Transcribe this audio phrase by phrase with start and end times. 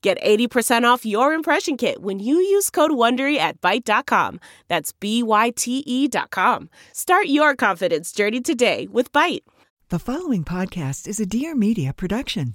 [0.00, 4.38] Get 80% off your impression kit when you use code WONDERY at Byte.com.
[4.68, 6.70] That's B-Y-T-E dot com.
[6.92, 9.42] Start your confidence journey today with Byte.
[9.88, 12.54] The following podcast is a Dear Media production.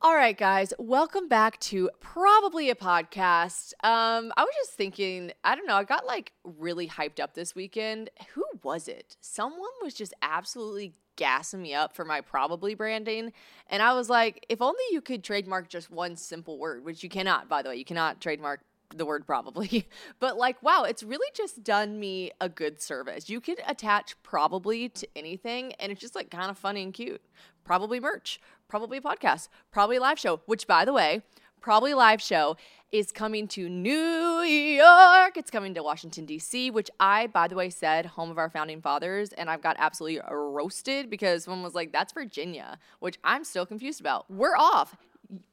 [0.00, 3.72] All right, guys, welcome back to probably a podcast.
[3.82, 7.54] Um, I was just thinking, I don't know, I got like really hyped up this
[7.54, 8.08] weekend.
[8.34, 9.16] Who was it?
[9.20, 13.32] Someone was just absolutely gassing me up for my probably branding.
[13.68, 17.08] And I was like, if only you could trademark just one simple word, which you
[17.08, 18.60] cannot, by the way, you cannot trademark
[18.94, 19.88] the word probably.
[20.20, 23.28] But like, wow, it's really just done me a good service.
[23.28, 27.20] You could attach probably to anything and it's just like kind of funny and cute.
[27.64, 31.22] Probably merch, probably podcast, probably live show, which by the way,
[31.66, 32.56] probably live show
[32.92, 35.36] is coming to New York.
[35.36, 38.80] It's coming to Washington, D.C., which I, by the way, said home of our founding
[38.80, 39.32] fathers.
[39.32, 44.00] And I've got absolutely roasted because someone was like, that's Virginia, which I'm still confused
[44.00, 44.30] about.
[44.30, 44.96] We're off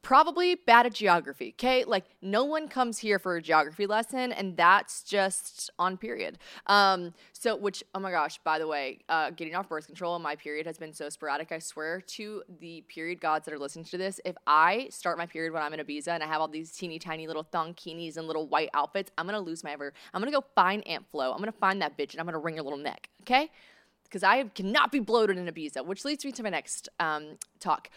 [0.02, 1.54] probably bad at geography.
[1.58, 6.38] Okay, like no one comes here for a geography lesson, and that's just on period.
[6.66, 10.22] Um, so which oh my gosh, by the way, uh, getting off birth control, on
[10.22, 11.52] my period has been so sporadic.
[11.52, 15.26] I swear to the period gods that are listening to this, if I start my
[15.26, 18.26] period when I'm in Ibiza and I have all these teeny tiny little thonkinis and
[18.26, 19.92] little white outfits, I'm gonna lose my ever.
[20.12, 21.32] I'm gonna go find Aunt Flo.
[21.32, 23.08] I'm gonna find that bitch and I'm gonna wring her little neck.
[23.22, 23.50] Okay.
[24.04, 27.90] Because I cannot be bloated in Ibiza, which leads me to my next um, talk.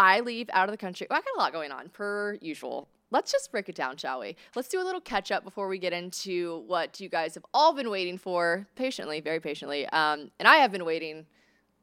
[0.00, 1.06] I leave out of the country.
[1.10, 2.88] I got a lot going on, per usual.
[3.10, 4.34] Let's just break it down, shall we?
[4.56, 7.74] Let's do a little catch up before we get into what you guys have all
[7.74, 9.86] been waiting for patiently, very patiently.
[9.88, 11.26] Um, and I have been waiting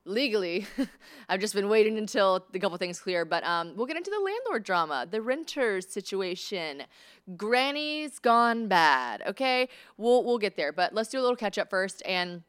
[0.04, 0.66] legally.
[1.30, 3.24] I've just been waiting until a couple things clear.
[3.24, 6.84] But um, we'll get into the landlord drama, the renters situation.
[7.36, 9.22] Granny's gone bad.
[9.28, 10.72] Okay, we'll we'll get there.
[10.72, 12.42] But let's do a little catch up first and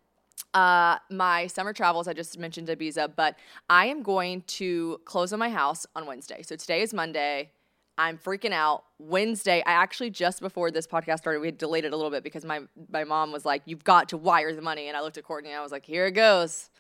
[0.55, 3.37] uh, my summer travels, I just mentioned Ibiza, but
[3.69, 6.43] I am going to close on my house on Wednesday.
[6.43, 7.51] So today is Monday.
[7.99, 8.85] I'm freaking out.
[8.99, 12.23] Wednesday, I actually just before this podcast started, we had delayed it a little bit
[12.23, 12.61] because my
[12.91, 15.51] my mom was like, "You've got to wire the money," and I looked at Courtney
[15.51, 16.71] and I was like, "Here it goes.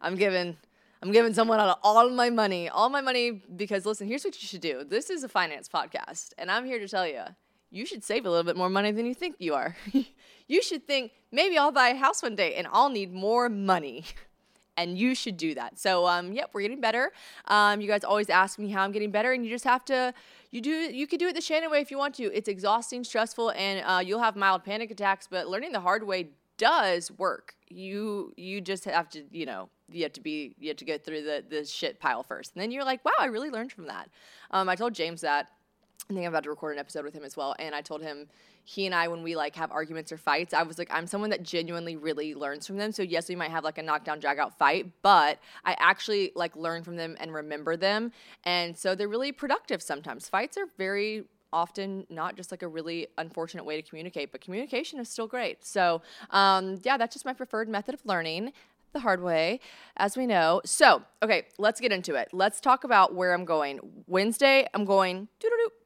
[0.00, 0.56] I'm giving."
[1.02, 4.40] I'm giving someone out of all my money, all my money, because listen, here's what
[4.40, 4.82] you should do.
[4.82, 7.22] This is a finance podcast, and I'm here to tell you,
[7.70, 9.76] you should save a little bit more money than you think you are.
[10.48, 14.04] you should think maybe I'll buy a house one day and I'll need more money.
[14.76, 15.78] and you should do that.
[15.78, 17.12] So, um, yep, we're getting better.
[17.46, 20.12] Um, you guys always ask me how I'm getting better, and you just have to.
[20.50, 20.70] You do.
[20.70, 22.24] You could do it the Shannon way if you want to.
[22.32, 25.26] It's exhausting, stressful, and uh, you'll have mild panic attacks.
[25.30, 26.28] But learning the hard way
[26.58, 27.54] does work.
[27.68, 29.24] You you just have to.
[29.30, 30.54] You know, you have to be.
[30.58, 33.12] You have to go through the the shit pile first, and then you're like, wow,
[33.18, 34.10] I really learned from that.
[34.50, 35.48] Um, I told James that.
[36.08, 38.00] I think I'm about to record an episode with him as well, and I told
[38.00, 38.28] him
[38.64, 41.30] he and I, when we like have arguments or fights, I was like, I'm someone
[41.30, 42.90] that genuinely really learns from them.
[42.92, 46.56] So yes, we might have like a knockdown, drag out fight, but I actually like
[46.56, 48.12] learn from them and remember them.
[48.44, 50.28] And so they're really productive sometimes.
[50.28, 54.98] Fights are very often not just like a really unfortunate way to communicate, but communication
[54.98, 55.64] is still great.
[55.64, 58.52] So, um, yeah, that's just my preferred method of learning
[58.96, 59.60] the hard way,
[59.98, 60.62] as we know.
[60.64, 62.28] So, okay, let's get into it.
[62.32, 63.80] Let's talk about where I'm going.
[64.06, 65.28] Wednesday, I'm going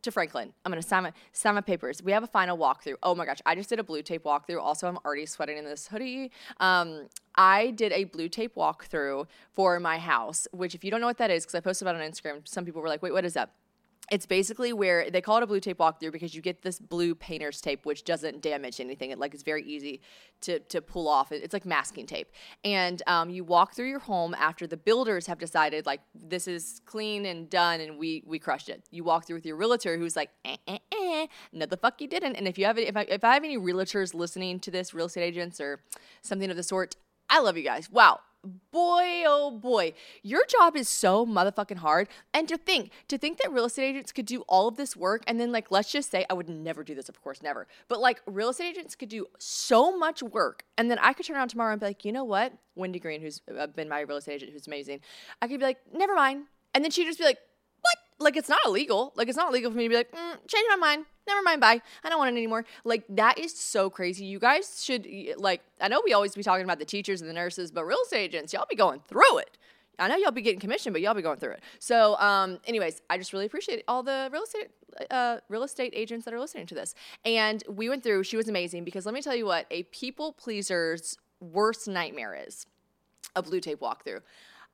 [0.03, 0.53] to Franklin.
[0.65, 2.03] I'm gonna sign my sign my papers.
[2.03, 2.95] We have a final walkthrough.
[3.03, 4.61] Oh my gosh, I just did a blue tape walkthrough.
[4.61, 6.31] Also, I'm already sweating in this hoodie.
[6.59, 11.07] Um, I did a blue tape walkthrough for my house, which if you don't know
[11.07, 13.13] what that is, because I posted about it on Instagram, some people were like, "Wait,
[13.13, 13.51] what is that?"
[14.11, 17.15] It's basically where they call it a blue tape walkthrough because you get this blue
[17.15, 20.01] painter's tape which doesn't damage anything it like it's very easy
[20.41, 22.29] to, to pull off it's like masking tape
[22.65, 26.81] and um, you walk through your home after the builders have decided like this is
[26.85, 30.17] clean and done and we we crushed it you walk through with your realtor who's
[30.17, 31.27] like eh, eh, eh.
[31.53, 33.59] no the fuck you didn't and if you have if I, if I have any
[33.59, 35.81] realtors listening to this real estate agents or
[36.23, 36.97] something of the sort
[37.31, 37.89] I love you guys.
[37.89, 38.19] Wow.
[38.45, 39.93] Boy, oh boy,
[40.23, 42.09] your job is so motherfucking hard.
[42.33, 45.23] And to think, to think that real estate agents could do all of this work
[45.27, 47.67] and then, like, let's just say, I would never do this, of course, never.
[47.89, 51.37] But like, real estate agents could do so much work, and then I could turn
[51.37, 54.17] around tomorrow and be like, you know what, Wendy Green, who's uh, been my real
[54.19, 55.01] estate agent, who's amazing,
[55.43, 56.45] I could be like, never mind,
[56.75, 57.39] and then she'd just be like?
[58.21, 59.13] Like, it's not illegal.
[59.17, 61.07] Like, it's not illegal for me to be like, mm, change my mind.
[61.27, 61.61] Never mind.
[61.61, 61.81] Bye.
[62.05, 62.65] I don't want it anymore.
[62.85, 64.27] Like, that is so crazy.
[64.27, 65.09] You guys should,
[65.39, 67.99] like, I know we always be talking about the teachers and the nurses, but real
[68.05, 69.57] estate agents, y'all be going through it.
[69.99, 71.63] I know y'all be getting commission, but y'all be going through it.
[71.79, 74.69] So, um, anyways, I just really appreciate all the real estate
[75.11, 76.95] uh, real estate agents that are listening to this.
[77.25, 78.25] And we went through.
[78.25, 82.67] She was amazing because let me tell you what a people pleaser's worst nightmare is
[83.37, 84.21] a blue tape walkthrough.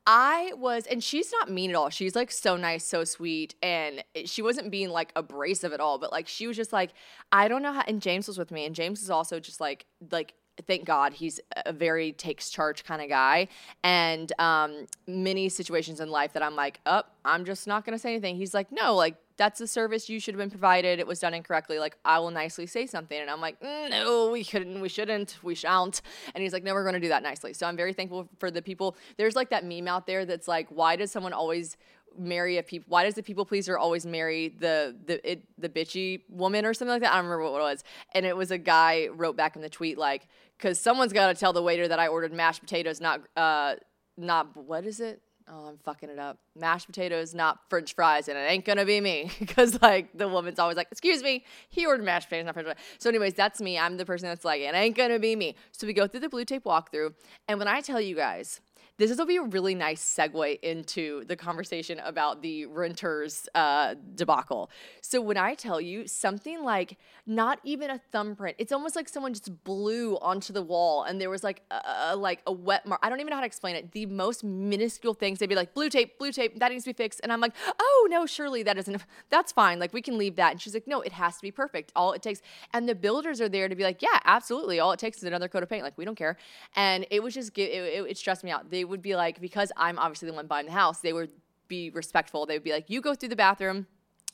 [0.06, 1.90] I was, and she's not mean at all.
[1.90, 5.98] She's like so nice, so sweet, and she wasn't being like abrasive at all.
[5.98, 6.90] But like she was just like,
[7.32, 7.82] I don't know how.
[7.86, 10.34] And James was with me, and James is also just like like
[10.66, 13.48] thank God he's a very takes charge kind of guy.
[13.82, 18.10] And um, many situations in life that I'm like, oh, I'm just not gonna say
[18.12, 18.36] anything.
[18.36, 20.98] He's like, no, like that's the service you should have been provided.
[20.98, 21.78] It was done incorrectly.
[21.78, 25.38] Like I will nicely say something, and I'm like, mm, no, we couldn't, we shouldn't,
[25.42, 26.02] we shan't.
[26.34, 27.52] And he's like, no, we're gonna do that nicely.
[27.52, 28.96] So I'm very thankful for the people.
[29.16, 31.76] There's like that meme out there that's like, why does someone always
[32.18, 36.22] marry a people why does the people pleaser always marry the the it, the bitchy
[36.30, 37.84] woman or something like that i don't remember what it was
[38.14, 41.34] and it was a guy wrote back in the tweet like because someone's got to
[41.34, 43.74] tell the waiter that i ordered mashed potatoes not uh
[44.16, 46.38] not what is it oh i'm fucking it up.
[46.54, 49.30] Mashed potatoes not french fries and it ain't gonna be me.
[49.38, 52.78] Because like the woman's always like excuse me he ordered mashed potatoes not french fries.
[52.98, 53.78] So anyways that's me.
[53.78, 55.54] I'm the person that's like it ain't gonna be me.
[55.72, 57.14] So we go through the blue tape walkthrough
[57.48, 58.60] and when i tell you guys
[58.98, 64.70] this will be a really nice segue into the conversation about the renters uh, debacle.
[65.02, 69.34] So when I tell you something like not even a thumbprint, it's almost like someone
[69.34, 73.00] just blew onto the wall and there was like a, like a wet mark.
[73.02, 73.92] I don't even know how to explain it.
[73.92, 76.94] The most minuscule things they'd be like blue tape, blue tape, that needs to be
[76.94, 79.04] fixed, and I'm like, oh no, surely that isn't.
[79.28, 79.78] That's fine.
[79.78, 80.52] Like we can leave that.
[80.52, 81.92] And she's like, no, it has to be perfect.
[81.94, 82.40] All it takes,
[82.72, 84.80] and the builders are there to be like, yeah, absolutely.
[84.80, 85.84] All it takes is another coat of paint.
[85.84, 86.36] Like we don't care.
[86.74, 88.70] And it was just it, it, it stressed me out.
[88.70, 91.30] They would be like, because I'm obviously the one buying the house, they would
[91.68, 92.46] be respectful.
[92.46, 93.86] They would be like, you go through the bathroom,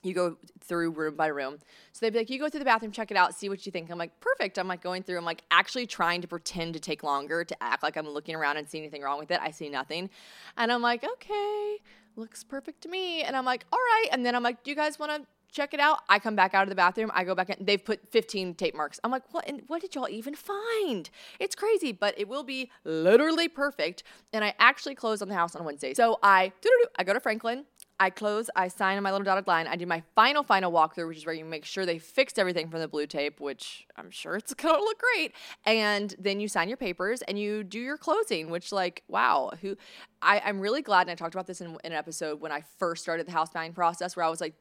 [0.02, 1.58] you go through room by room.
[1.92, 3.72] So they'd be like, you go through the bathroom, check it out, see what you
[3.72, 3.90] think.
[3.90, 4.58] I'm like, perfect.
[4.58, 7.82] I'm like going through, I'm like actually trying to pretend to take longer, to act
[7.82, 9.40] like I'm looking around and see anything wrong with it.
[9.40, 10.10] I see nothing.
[10.56, 11.78] And I'm like, okay,
[12.16, 13.22] looks perfect to me.
[13.22, 14.08] And I'm like, all right.
[14.10, 16.00] And then I'm like, do you guys want to check it out.
[16.08, 17.10] I come back out of the bathroom.
[17.14, 17.64] I go back in.
[17.64, 18.98] They've put 15 tape marks.
[19.04, 19.48] I'm like, what?
[19.48, 21.08] And what did y'all even find?
[21.38, 24.02] It's crazy, but it will be literally perfect.
[24.32, 25.94] And I actually close on the house on Wednesday.
[25.94, 27.66] So I, do, I go to Franklin.
[28.00, 29.68] I close, I sign on my little dotted line.
[29.68, 32.68] I do my final, final walkthrough, which is where you make sure they fixed everything
[32.68, 35.34] from the blue tape, which I'm sure it's gonna look great.
[35.66, 39.76] And then you sign your papers and you do your closing, which, like, wow, who
[40.20, 41.02] I, I'm really glad.
[41.02, 43.50] And I talked about this in, in an episode when I first started the house
[43.50, 44.54] buying process, where I was like,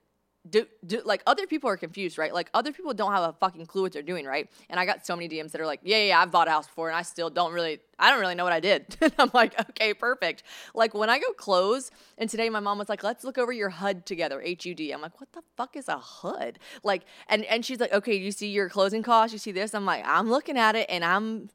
[0.50, 2.34] do, do like other people are confused, right?
[2.34, 4.50] Like other people don't have a fucking clue what they're doing, right?
[4.70, 6.66] And I got so many DMs that are like, yeah, yeah, I've bought a house
[6.68, 8.98] before and I still don't really, I don't really know what I did.
[9.02, 10.44] and I'm like, okay, perfect.
[10.74, 13.70] Like when I go close, and today my mom was like, let's look over your
[13.70, 14.92] HUD together, H U D.
[14.92, 16.58] I'm like, what the fuck is a HUD?
[16.84, 19.76] Like, and and she's like, okay, you see your closing costs, you see this.
[19.76, 21.50] I'm like, I'm looking at it and I'm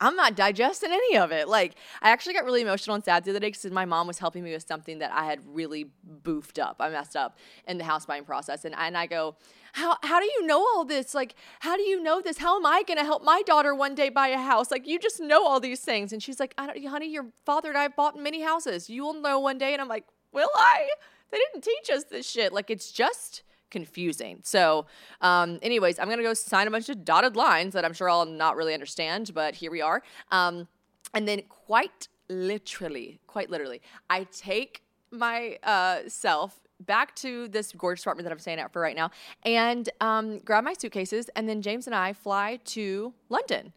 [0.00, 1.48] I'm not digesting any of it.
[1.48, 4.18] Like, I actually got really emotional and sad the other day because my mom was
[4.18, 5.86] helping me with something that I had really
[6.22, 6.76] boofed up.
[6.78, 7.36] I messed up
[7.66, 8.64] in the house buying process.
[8.64, 9.36] And, and I go,
[9.72, 11.14] how, how do you know all this?
[11.14, 12.38] Like, how do you know this?
[12.38, 14.70] How am I going to help my daughter one day buy a house?
[14.70, 16.12] Like, you just know all these things.
[16.12, 18.88] And she's like, I don't, honey, your father and I have bought many houses.
[18.88, 19.72] You will know one day.
[19.72, 20.88] And I'm like, will I?
[21.30, 22.52] They didn't teach us this shit.
[22.52, 24.40] Like, it's just confusing.
[24.42, 24.86] So,
[25.20, 28.08] um, anyways, I'm going to go sign a bunch of dotted lines that I'm sure
[28.08, 30.02] I'll not really understand, but here we are.
[30.30, 30.68] Um,
[31.14, 38.04] and then, quite literally, quite literally, I take my uh, self back to this gorgeous
[38.04, 39.10] apartment that I'm staying at for right now
[39.44, 41.28] and um, grab my suitcases.
[41.34, 43.72] And then James and I fly to London.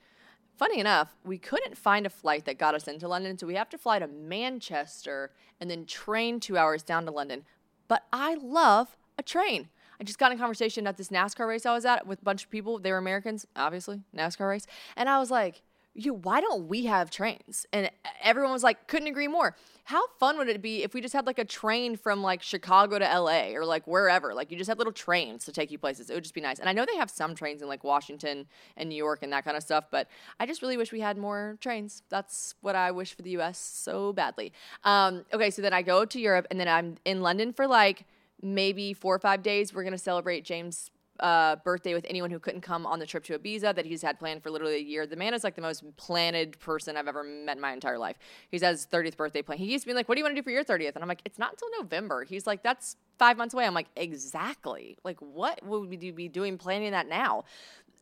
[0.57, 3.69] Funny enough, we couldn't find a flight that got us into London, so we have
[3.69, 7.45] to fly to Manchester and then train two hours down to London.
[7.87, 9.69] But I love a train.
[10.01, 12.43] I just got in conversation at this NASCAR race I was at with a bunch
[12.43, 12.79] of people.
[12.79, 14.65] They were Americans, obviously, NASCAR race.
[14.97, 15.61] And I was like,
[15.93, 17.67] you, why don't we have trains?
[17.71, 17.91] And
[18.23, 19.55] everyone was like, couldn't agree more.
[19.83, 22.97] How fun would it be if we just had like a train from like Chicago
[22.97, 24.33] to LA or like wherever?
[24.33, 26.09] Like you just had little trains to take you places.
[26.09, 26.57] It would just be nice.
[26.57, 29.45] And I know they have some trains in like Washington and New York and that
[29.45, 30.07] kind of stuff, but
[30.39, 32.01] I just really wish we had more trains.
[32.09, 34.51] That's what I wish for the US so badly.
[34.83, 38.05] Um, okay, so then I go to Europe and then I'm in London for like
[38.41, 39.73] maybe four or five days.
[39.73, 43.23] We're going to celebrate James' uh, birthday with anyone who couldn't come on the trip
[43.25, 45.05] to Ibiza that he's had planned for literally a year.
[45.05, 48.17] The man is like the most planned person I've ever met in my entire life.
[48.49, 49.59] He's had his 30th birthday plan.
[49.59, 50.95] He used to be like, What do you want to do for your 30th?
[50.95, 52.23] And I'm like, It's not until November.
[52.23, 53.65] He's like, That's five months away.
[53.65, 54.97] I'm like, Exactly.
[55.03, 57.43] Like, what would we be doing planning that now?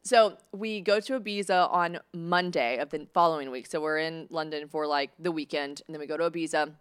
[0.03, 3.67] So we go to Ibiza on Monday of the following week.
[3.67, 6.71] So we're in London for like the weekend, and then we go to Ibiza.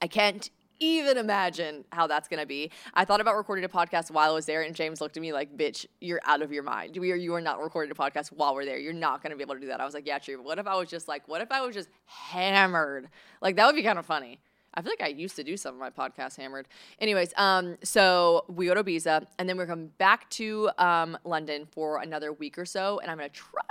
[0.00, 0.48] I can't
[0.84, 2.70] even imagine how that's gonna be.
[2.94, 5.32] I thought about recording a podcast while I was there, and James looked at me
[5.32, 6.96] like, "Bitch, you're out of your mind.
[6.96, 8.78] We are, you are not recording a podcast while we're there.
[8.78, 10.66] You're not gonna be able to do that." I was like, "Yeah, true." What if
[10.66, 13.08] I was just like, what if I was just hammered?
[13.40, 14.40] Like that would be kind of funny.
[14.74, 16.66] I feel like I used to do some of my podcasts hammered.
[16.98, 21.66] Anyways, um, so we go to Ibiza, and then we're coming back to um, London
[21.70, 23.62] for another week or so, and I'm gonna try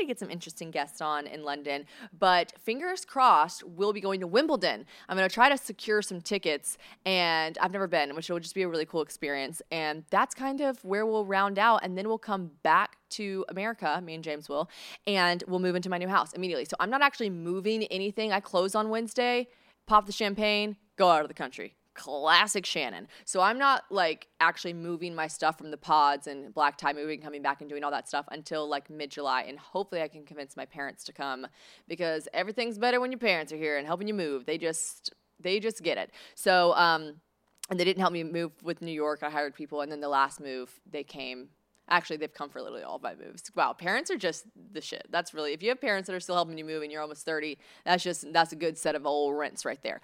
[0.00, 1.86] to get some interesting guests on in London.
[2.18, 4.86] But fingers crossed, we'll be going to Wimbledon.
[5.08, 8.62] I'm gonna try to secure some tickets, and I've never been, which will just be
[8.62, 9.62] a really cool experience.
[9.70, 14.00] And that's kind of where we'll round out, and then we'll come back to America,
[14.04, 14.68] me and James will,
[15.06, 16.64] and we'll move into my new house immediately.
[16.64, 18.32] So I'm not actually moving anything.
[18.32, 19.48] I close on Wednesday
[19.90, 21.74] pop the champagne, go out of the country.
[21.94, 23.08] Classic Shannon.
[23.24, 27.20] So I'm not like actually moving my stuff from the pods and black tie moving,
[27.20, 29.42] coming back and doing all that stuff until like mid July.
[29.42, 31.46] And hopefully I can convince my parents to come
[31.88, 34.46] because everything's better when your parents are here and helping you move.
[34.46, 36.10] They just they just get it.
[36.34, 37.20] So um
[37.70, 39.20] and they didn't help me move with New York.
[39.22, 41.50] I hired people and then the last move they came
[41.90, 43.50] Actually, they've come for literally all my moves.
[43.56, 45.06] Wow, parents are just the shit.
[45.10, 47.26] That's really if you have parents that are still helping you move and you're almost
[47.26, 50.00] 30, that's just that's a good set of old rents right there.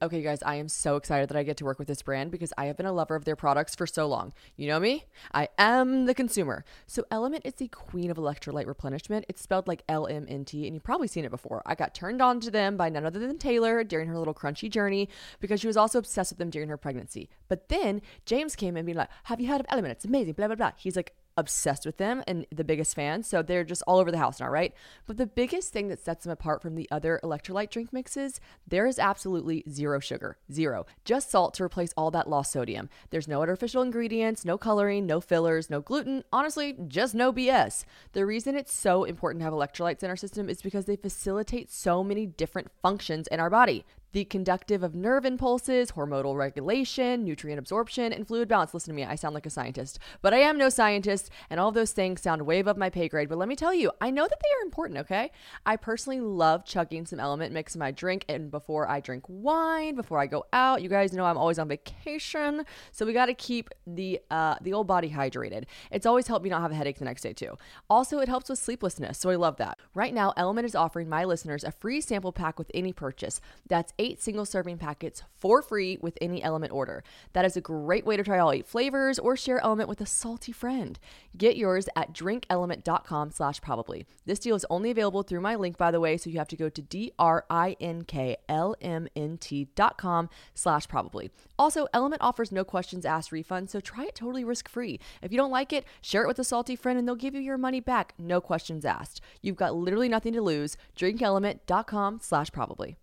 [0.00, 2.52] Okay, guys, I am so excited that I get to work with this brand because
[2.56, 4.32] I have been a lover of their products for so long.
[4.56, 5.06] You know me?
[5.34, 6.64] I am the consumer.
[6.86, 9.24] So, LMNT is the queen of electrolyte replenishment.
[9.28, 11.62] It's spelled like L M N T, and you've probably seen it before.
[11.66, 14.70] I got turned on to them by none other than Taylor during her little crunchy
[14.70, 15.08] journey
[15.40, 17.28] because she was also obsessed with them during her pregnancy.
[17.48, 19.90] But then James came and being like, Have you heard of LMNT?
[19.90, 20.72] It's amazing, blah, blah, blah.
[20.76, 23.22] He's like, obsessed with them and the biggest fan.
[23.22, 24.74] So they're just all over the house now, right?
[25.06, 28.86] But the biggest thing that sets them apart from the other electrolyte drink mixes, there
[28.86, 30.84] is absolutely zero sugar, zero.
[31.04, 32.90] Just salt to replace all that lost sodium.
[33.10, 36.24] There's no artificial ingredients, no coloring, no fillers, no gluten.
[36.32, 37.84] Honestly, just no BS.
[38.12, 41.70] The reason it's so important to have electrolytes in our system is because they facilitate
[41.70, 47.58] so many different functions in our body the conductive of nerve impulses, hormonal regulation, nutrient
[47.58, 48.74] absorption, and fluid balance.
[48.74, 51.72] Listen to me, I sound like a scientist, but I am no scientist, and all
[51.72, 53.28] those things sound way above my pay grade.
[53.28, 55.30] But let me tell you, I know that they are important, okay?
[55.66, 59.94] I personally love chugging some LMNT mix in my drink, and before I drink wine,
[59.94, 63.34] before I go out, you guys know I'm always on vacation, so we got to
[63.34, 65.64] keep the uh, the old body hydrated.
[65.90, 67.56] It's always helped me not have a headache the next day too.
[67.90, 69.78] Also, it helps with sleeplessness, so I love that.
[69.94, 73.40] Right now, LMNT is offering my listeners a free sample pack with any purchase.
[73.68, 77.02] That's eight single serving packets for free with any LMNT order.
[77.32, 80.06] That is a great way to try all eight flavors or share LMNT with a
[80.06, 80.98] salty friend.
[81.36, 84.06] Get yours at drinklmnt.com slash probably.
[84.26, 86.56] This deal is only available through my link, by the way, so you have to
[86.56, 91.30] go to D-R-I-N-K-L-M-N-T dot com slash probably.
[91.58, 95.00] Also, LMNT offers no questions asked refund, so try it totally risk-free.
[95.22, 97.40] If you don't like it, share it with a salty friend and they'll give you
[97.40, 99.20] your money back, no questions asked.
[99.42, 100.76] You've got literally nothing to lose.
[100.96, 102.96] Drinklmnt.com slash probably.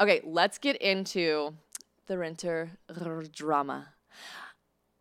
[0.00, 1.54] Okay, let's get into
[2.06, 2.70] the renter
[3.32, 3.88] drama.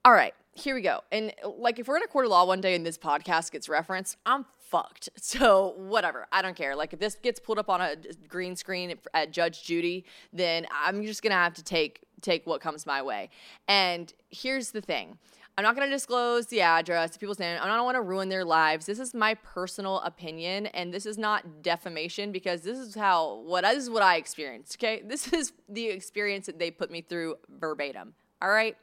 [0.05, 1.01] All right, here we go.
[1.11, 3.67] And like, if we're in a court of law one day and this podcast gets
[3.67, 5.09] referenced, I'm fucked.
[5.21, 6.75] So whatever, I don't care.
[6.75, 7.95] Like, if this gets pulled up on a
[8.27, 12.85] green screen at Judge Judy, then I'm just gonna have to take take what comes
[12.85, 13.29] my way.
[13.67, 15.17] And here's the thing.
[15.55, 17.59] I'm not going to disclose the address, people's name.
[17.61, 18.87] I don't want to ruin their lives.
[18.87, 23.63] This is my personal opinion, and this is not defamation because this is how what
[23.63, 24.77] this is what I experienced.
[24.77, 28.15] Okay, this is the experience that they put me through verbatim.
[28.41, 28.75] All right,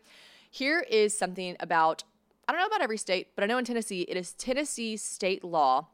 [0.48, 2.04] here is something about
[2.46, 5.42] I don't know about every state, but I know in Tennessee it is Tennessee state
[5.42, 5.88] law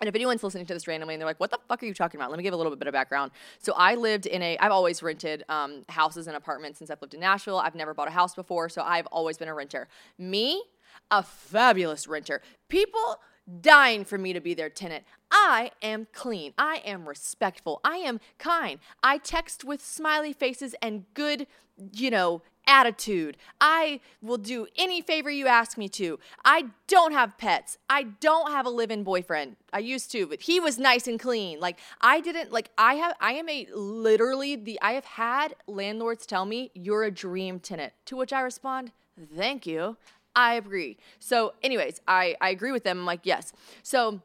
[0.00, 1.92] and if anyone's listening to this randomly and they're like, what the fuck are you
[1.92, 2.30] talking about?
[2.30, 3.32] Let me give a little bit of background.
[3.58, 7.14] So I lived in a, I've always rented um, houses and apartments since I've lived
[7.14, 7.58] in Nashville.
[7.58, 8.68] I've never bought a house before.
[8.70, 9.88] So I've always been a renter.
[10.18, 10.62] Me,
[11.10, 12.40] a fabulous renter.
[12.68, 13.20] People
[13.60, 15.04] dying for me to be their tenant.
[15.30, 16.52] I am clean.
[16.58, 17.80] I am respectful.
[17.84, 18.78] I am kind.
[19.02, 21.46] I text with smiley faces and good,
[21.92, 23.36] you know, attitude.
[23.60, 26.18] I will do any favor you ask me to.
[26.44, 27.78] I don't have pets.
[27.88, 29.56] I don't have a live-in boyfriend.
[29.72, 31.58] I used to, but he was nice and clean.
[31.58, 36.26] Like I didn't like I have I am a literally the I have had landlords
[36.26, 37.92] tell me you're a dream tenant.
[38.06, 38.92] To which I respond,
[39.36, 39.96] "Thank you.
[40.36, 43.00] I agree." So anyways, I I agree with them.
[43.00, 44.20] I'm like, "Yes." So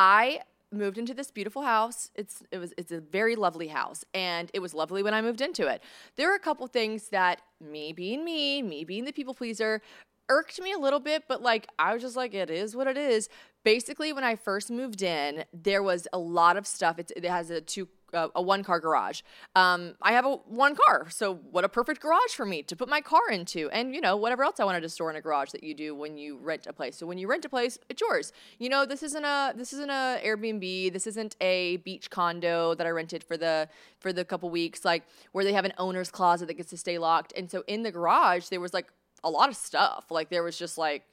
[0.00, 0.40] I
[0.72, 2.10] moved into this beautiful house.
[2.14, 5.42] It's it was it's a very lovely house and it was lovely when I moved
[5.42, 5.82] into it.
[6.16, 9.82] There are a couple things that me being me, me being the people pleaser
[10.30, 12.96] irked me a little bit, but like I was just like it is what it
[12.96, 13.28] is.
[13.62, 16.98] Basically when I first moved in, there was a lot of stuff.
[16.98, 19.22] It's, it has a two uh, a one car garage.
[19.54, 22.88] Um, I have a one car, so what a perfect garage for me to put
[22.88, 25.50] my car into, and you know whatever else I wanted to store in a garage
[25.50, 26.96] that you do when you rent a place.
[26.96, 28.32] So when you rent a place, it's yours.
[28.58, 30.92] You know this isn't a this isn't a Airbnb.
[30.92, 35.04] This isn't a beach condo that I rented for the for the couple weeks, like
[35.32, 37.32] where they have an owner's closet that gets to stay locked.
[37.36, 38.86] And so in the garage there was like
[39.22, 40.06] a lot of stuff.
[40.10, 41.04] Like there was just like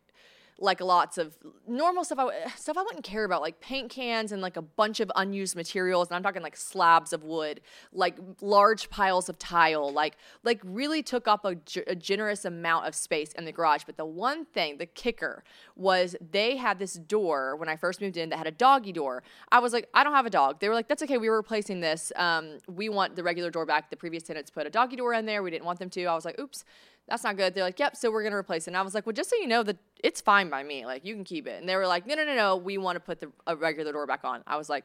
[0.59, 1.37] like lots of
[1.67, 4.99] normal stuff I stuff I wouldn't care about, like paint cans and like a bunch
[4.99, 6.07] of unused materials.
[6.09, 7.61] And I'm talking like slabs of wood,
[7.91, 12.95] like large piles of tile, like like really took up a, a generous amount of
[12.95, 13.83] space in the garage.
[13.85, 15.43] But the one thing, the kicker,
[15.75, 19.23] was they had this door when I first moved in that had a doggy door.
[19.51, 20.59] I was like, I don't have a dog.
[20.59, 21.17] They were like, that's okay.
[21.17, 22.11] We were replacing this.
[22.15, 23.89] Um, we want the regular door back.
[23.89, 25.43] The previous tenants put a doggy door in there.
[25.43, 26.05] We didn't want them to.
[26.05, 26.63] I was like, oops
[27.07, 27.53] that's not good.
[27.53, 28.71] They're like, yep, so we're going to replace it.
[28.71, 30.85] And I was like, well, just so you know that it's fine by me.
[30.85, 31.59] Like, you can keep it.
[31.59, 33.93] And they were like, no, no, no, no, we want to put the a regular
[33.93, 34.43] door back on.
[34.45, 34.83] I was like,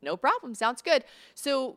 [0.00, 0.54] no problem.
[0.54, 1.04] Sounds good.
[1.34, 1.76] So,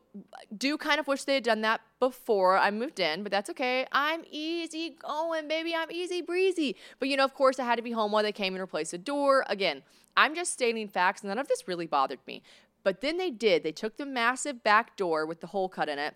[0.56, 3.86] do kind of wish they had done that before I moved in, but that's okay.
[3.92, 5.74] I'm easy going, baby.
[5.74, 6.76] I'm easy breezy.
[6.98, 8.92] But, you know, of course, I had to be home while they came and replaced
[8.92, 9.44] the door.
[9.48, 9.82] Again,
[10.16, 11.22] I'm just stating facts.
[11.22, 12.42] And none of this really bothered me.
[12.84, 13.62] But then they did.
[13.62, 16.14] They took the massive back door with the hole cut in it,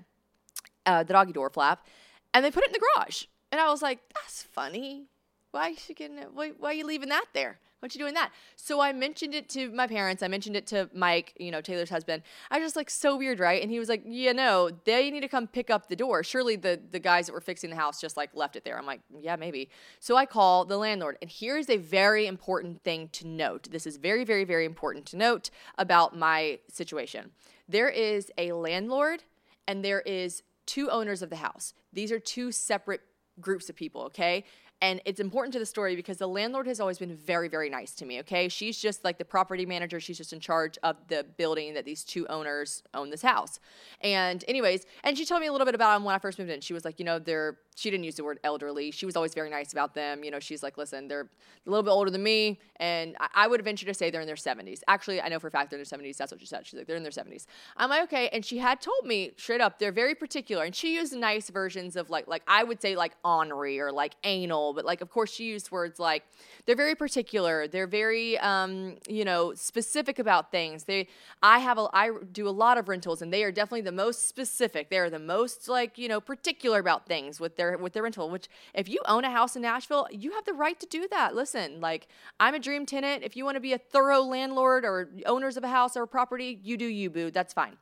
[0.85, 1.87] uh, the doggy door flap,
[2.33, 3.25] and they put it in the garage.
[3.53, 5.07] And I was like, that's funny.
[5.51, 6.29] Why you getting it?
[6.35, 7.59] Why, why are you leaving that there?
[7.81, 8.33] What you doing that?
[8.57, 10.23] So I mentioned it to my parents.
[10.23, 12.23] I mentioned it to Mike, you know, Taylor's husband.
[12.51, 13.63] I was just like, so weird, right?
[13.63, 16.25] And he was like, yeah, no, they need to come pick up the door.
[16.25, 18.79] Surely the the guys that were fixing the house just like left it there.
[18.79, 19.69] I'm like, yeah, maybe.
[20.01, 21.19] So I call the landlord.
[21.21, 23.71] And here's a very important thing to note.
[23.71, 27.31] This is very, very, very important to note about my situation.
[27.69, 29.23] There is a landlord
[29.69, 31.75] and there is two owners of the house.
[31.93, 33.03] These are two separate
[33.41, 34.45] groups of people, okay?
[34.83, 37.95] And it's important to the story because the landlord has always been very, very nice
[37.95, 38.21] to me.
[38.21, 38.49] Okay.
[38.49, 40.01] She's just like the property manager.
[40.01, 43.59] She's just in charge of the building that these two owners own this house.
[44.03, 46.51] And, anyways, and she told me a little bit about them when I first moved
[46.51, 46.61] in.
[46.61, 48.91] She was like, you know, they're she didn't use the word elderly.
[48.91, 50.25] She was always very nice about them.
[50.25, 51.29] You know, she's like, listen, they're
[51.67, 54.27] a little bit older than me, and I, I would venture to say they're in
[54.27, 54.81] their 70s.
[54.89, 56.17] Actually, I know for a fact they're in their 70s.
[56.17, 56.67] That's what she said.
[56.67, 57.47] She's like, they're in their 70s.
[57.77, 58.29] I'm like, okay.
[58.33, 61.97] And she had told me straight up, they're very particular, and she used nice versions
[61.97, 65.33] of like, like I would say like ornery or like anal, but like of course
[65.33, 66.25] she used words like
[66.67, 67.69] they're very particular.
[67.69, 70.85] They're very, um, you know, specific about things.
[70.85, 71.09] They,
[71.43, 74.29] I have a, I do a lot of rentals, and they are definitely the most
[74.29, 74.91] specific.
[74.91, 78.03] They are the most like, you know, particular about things with their their with their
[78.03, 78.31] rental.
[78.31, 81.35] Which if you own a house in Nashville, you have the right to do that.
[81.35, 82.09] Listen, like
[82.41, 83.23] I'm a dream tenant.
[83.25, 86.09] If you want to be a thorough landlord or owners of a house or a
[86.09, 87.31] property, you do you, boo.
[87.31, 87.77] That's fine.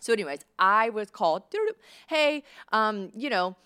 [0.00, 1.42] So, anyways, I was called.
[2.08, 3.56] Hey, um, you know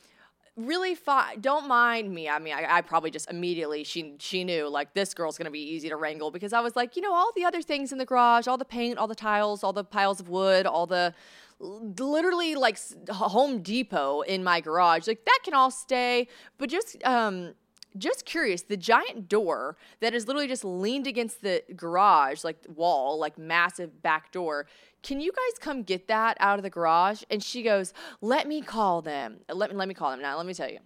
[0.56, 1.40] really fine.
[1.40, 2.28] Don't mind me.
[2.28, 5.60] I mean, I, I, probably just immediately she she knew like this girl's gonna be
[5.62, 8.04] easy to wrangle because I was like, you know, all the other things in the
[8.04, 11.14] garage, all the paint, all the tiles, all the piles of wood, all the
[11.62, 12.78] literally like
[13.10, 15.06] Home Depot in my garage.
[15.06, 17.54] Like that can all stay, but just um
[17.98, 23.18] just curious, the giant door that is literally just leaned against the garage, like wall,
[23.18, 24.66] like massive back door.
[25.02, 27.22] Can you guys come get that out of the garage?
[27.30, 29.40] And she goes, Let me call them.
[29.52, 30.22] Let me let me call them.
[30.22, 30.78] Now let me tell you.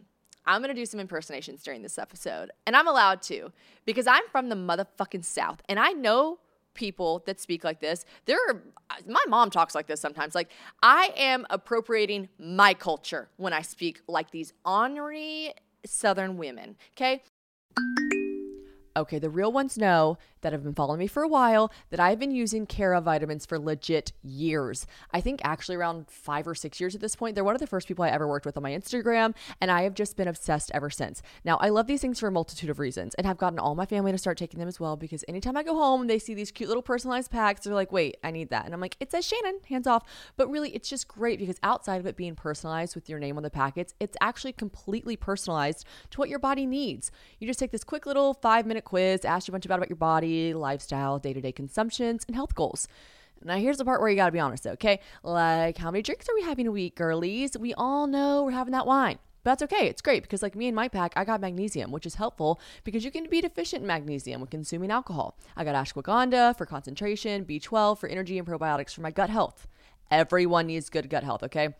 [0.49, 2.51] I'm gonna do some impersonations during this episode.
[2.67, 3.53] And I'm allowed to,
[3.85, 5.61] because I'm from the motherfucking South.
[5.69, 6.39] And I know
[6.77, 8.05] people that speak like this.
[8.27, 8.63] There are,
[9.09, 10.35] my mom talks like this sometimes.
[10.35, 10.51] Like,
[10.83, 15.53] I am appropriating my culture when I speak like these ornery
[15.85, 16.77] Southern women.
[16.95, 17.23] Okay.
[18.97, 22.21] Okay, the real ones know that have been following me for a while that I've
[22.21, 24.87] been using Care/of vitamins for legit years.
[25.11, 27.35] I think actually around five or six years at this point.
[27.35, 29.83] They're one of the first people I ever worked with on my Instagram, and I
[29.83, 31.21] have just been obsessed ever since.
[31.45, 33.87] Now, I love these things for a multitude of reasons and have gotten all my
[33.87, 36.53] family to start taking them as well because anytime I go home, they see these
[36.53, 37.63] cute little personalized packs.
[37.63, 38.67] They're like, wait, I need that.
[38.67, 40.05] And I'm like, it says Shannon, hands off.
[40.37, 43.43] But really, it's just great because outside of it being personalized with your name on
[43.43, 47.11] the packets, it's actually completely personalized to what your body needs.
[47.39, 49.89] You just take this quick little five minute quiz, ask you a bunch about, about
[49.89, 52.89] your body, lifestyle, day to day consumptions, and health goals.
[53.45, 55.01] Now, here's the part where you gotta be honest, okay?
[55.23, 57.57] Like, how many drinks are we having a week, girlies?
[57.59, 59.19] We all know we're having that wine.
[59.43, 59.87] But that's okay.
[59.87, 63.05] It's great because, like me and my pack, I got magnesium, which is helpful because
[63.05, 65.39] you can be deficient in magnesium when consuming alcohol.
[65.57, 69.69] I got ashwagandha for concentration, B12 for energy, and probiotics for my gut health.
[70.11, 71.77] Everyone needs good gut health, okay?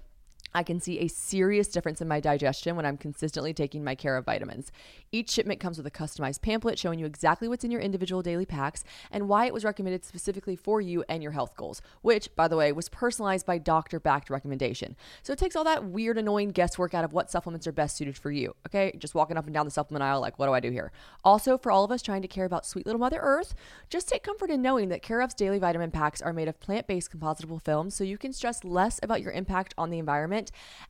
[0.57, 4.25] I can see a serious difference in my digestion when I'm consistently taking my Care/of
[4.25, 4.73] vitamins.
[5.13, 8.47] Each shipment comes with a customized pamphlet showing you exactly what's in your individual daily
[8.47, 12.49] packs and why it was recommended specifically for you and your health goals, which, by
[12.49, 14.97] the way, was personalized by doctor backed recommendation.
[15.23, 18.17] So it takes all that weird, annoying guesswork out of what supplements are best suited
[18.17, 18.57] for you.
[18.67, 20.91] Okay, just walking up and down the supplement aisle, like, what do I do here?
[21.23, 23.55] Also, for all of us trying to care about sweet little Mother Earth,
[23.91, 27.11] just take comfort in knowing that Care/of's daily vitamin packs are made of plant based
[27.11, 30.46] compositable films so you can stress less about your impact on the environment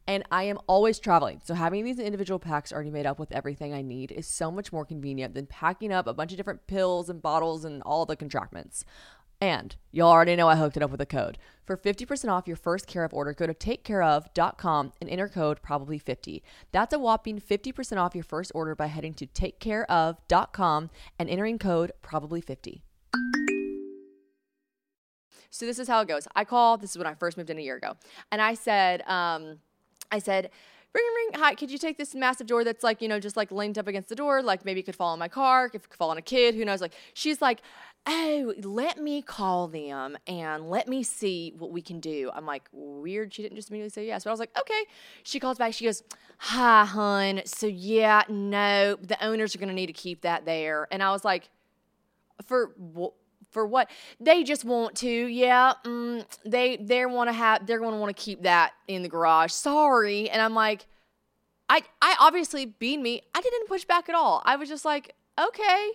[0.06, 1.40] and I am always traveling.
[1.44, 4.72] So having these individual packs already made up with everything I need is so much
[4.72, 8.16] more convenient than packing up a bunch of different pills and bottles and all the
[8.16, 8.84] contractments.
[9.40, 11.36] And y'all already know I hooked it up with a code.
[11.64, 16.42] For 50% off your first Care/of order, go to takecareof.com and enter code probably50.
[16.72, 21.92] That's a whopping 50% off your first order by heading to takecareof.com and entering code
[22.02, 22.82] probably50.
[25.56, 26.28] So this is how it goes.
[26.36, 27.96] I call, this is when I first moved in a year ago.
[28.30, 29.58] And I said, um,
[30.12, 30.50] I said,
[30.92, 33.50] ring, ring, hi, could you take this massive door that's like, you know, just like
[33.50, 34.42] leaned up against the door?
[34.42, 36.64] Like maybe it could fall on my car, it could fall on a kid, who
[36.64, 36.80] knows?
[36.80, 37.60] Like, she's like,
[38.06, 42.30] oh, let me call them and let me see what we can do.
[42.34, 43.34] I'm like, weird.
[43.34, 44.24] She didn't just immediately say yes.
[44.24, 44.84] But I was like, okay.
[45.24, 45.74] She calls back.
[45.74, 46.02] She goes,
[46.38, 47.42] hi, hun.
[47.46, 50.86] So yeah, no, the owners are going to need to keep that there.
[50.92, 51.50] And I was like,
[52.46, 53.14] for what?
[53.56, 53.88] For what
[54.20, 58.14] they just want to yeah mm, they they want to have they're going to want
[58.14, 60.84] to keep that in the garage sorry and i'm like
[61.70, 65.14] i i obviously being me i didn't push back at all i was just like
[65.40, 65.92] okay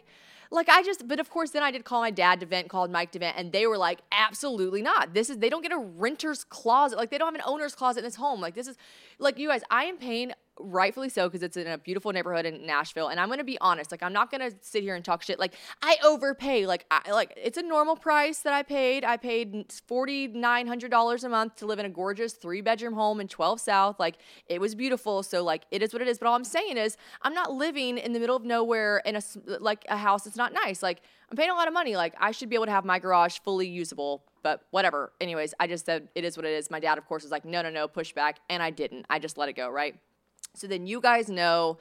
[0.53, 2.91] like I just, but of course, then I did call my dad to vent, called
[2.91, 5.13] Mike to vent, and they were like, absolutely not.
[5.13, 6.97] This is, they don't get a renter's closet.
[6.97, 8.41] Like they don't have an owner's closet in this home.
[8.41, 8.75] Like this is,
[9.17, 12.65] like you guys, I am paying rightfully so because it's in a beautiful neighborhood in
[12.65, 13.07] Nashville.
[13.07, 15.39] And I'm gonna be honest, like I'm not gonna sit here and talk shit.
[15.39, 16.65] Like I overpay.
[16.65, 19.03] Like I like it's a normal price that I paid.
[19.03, 22.93] I paid forty nine hundred dollars a month to live in a gorgeous three bedroom
[22.93, 23.99] home in 12 South.
[23.99, 25.23] Like it was beautiful.
[25.23, 26.19] So like it is what it is.
[26.19, 29.21] But all I'm saying is I'm not living in the middle of nowhere in a
[29.59, 30.83] like a house that's not nice.
[30.83, 31.95] Like I'm paying a lot of money.
[31.95, 34.23] Like I should be able to have my garage fully usable.
[34.43, 35.13] But whatever.
[35.21, 36.71] Anyways, I just said it is what it is.
[36.71, 38.39] My dad, of course, was like, no, no, no, push back.
[38.49, 39.05] And I didn't.
[39.09, 39.95] I just let it go, right?
[40.55, 41.77] So then you guys know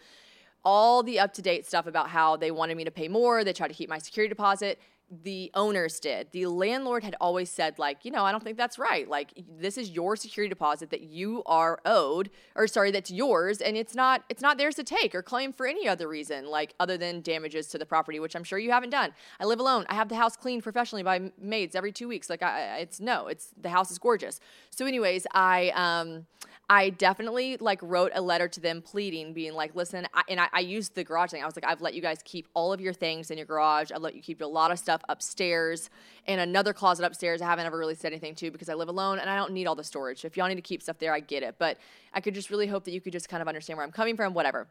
[0.64, 3.44] all the up to date stuff about how they wanted me to pay more.
[3.44, 4.78] They tried to keep my security deposit.
[5.24, 6.28] The owners did.
[6.30, 9.08] The landlord had always said, like, you know, I don't think that's right.
[9.08, 13.76] Like, this is your security deposit that you are owed, or sorry, that's yours, and
[13.76, 16.96] it's not it's not theirs to take or claim for any other reason, like other
[16.96, 19.12] than damages to the property, which I'm sure you haven't done.
[19.40, 19.84] I live alone.
[19.88, 22.30] I have the house cleaned professionally by maids every two weeks.
[22.30, 24.38] Like, I, it's no, it's the house is gorgeous.
[24.70, 26.26] So, anyways, I um
[26.70, 30.46] I definitely like wrote a letter to them pleading, being like, listen, I, and I,
[30.52, 31.42] I, used the garage thing.
[31.42, 33.90] I was like, I've let you guys keep all of your things in your garage.
[33.90, 35.90] I've let you keep a lot of stuff upstairs
[36.28, 37.42] and another closet upstairs.
[37.42, 39.66] I haven't ever really said anything to because I live alone and I don't need
[39.66, 40.24] all the storage.
[40.24, 41.56] If y'all need to keep stuff there, I get it.
[41.58, 41.76] But
[42.14, 44.14] I could just really hope that you could just kind of understand where I'm coming
[44.14, 44.68] from, whatever.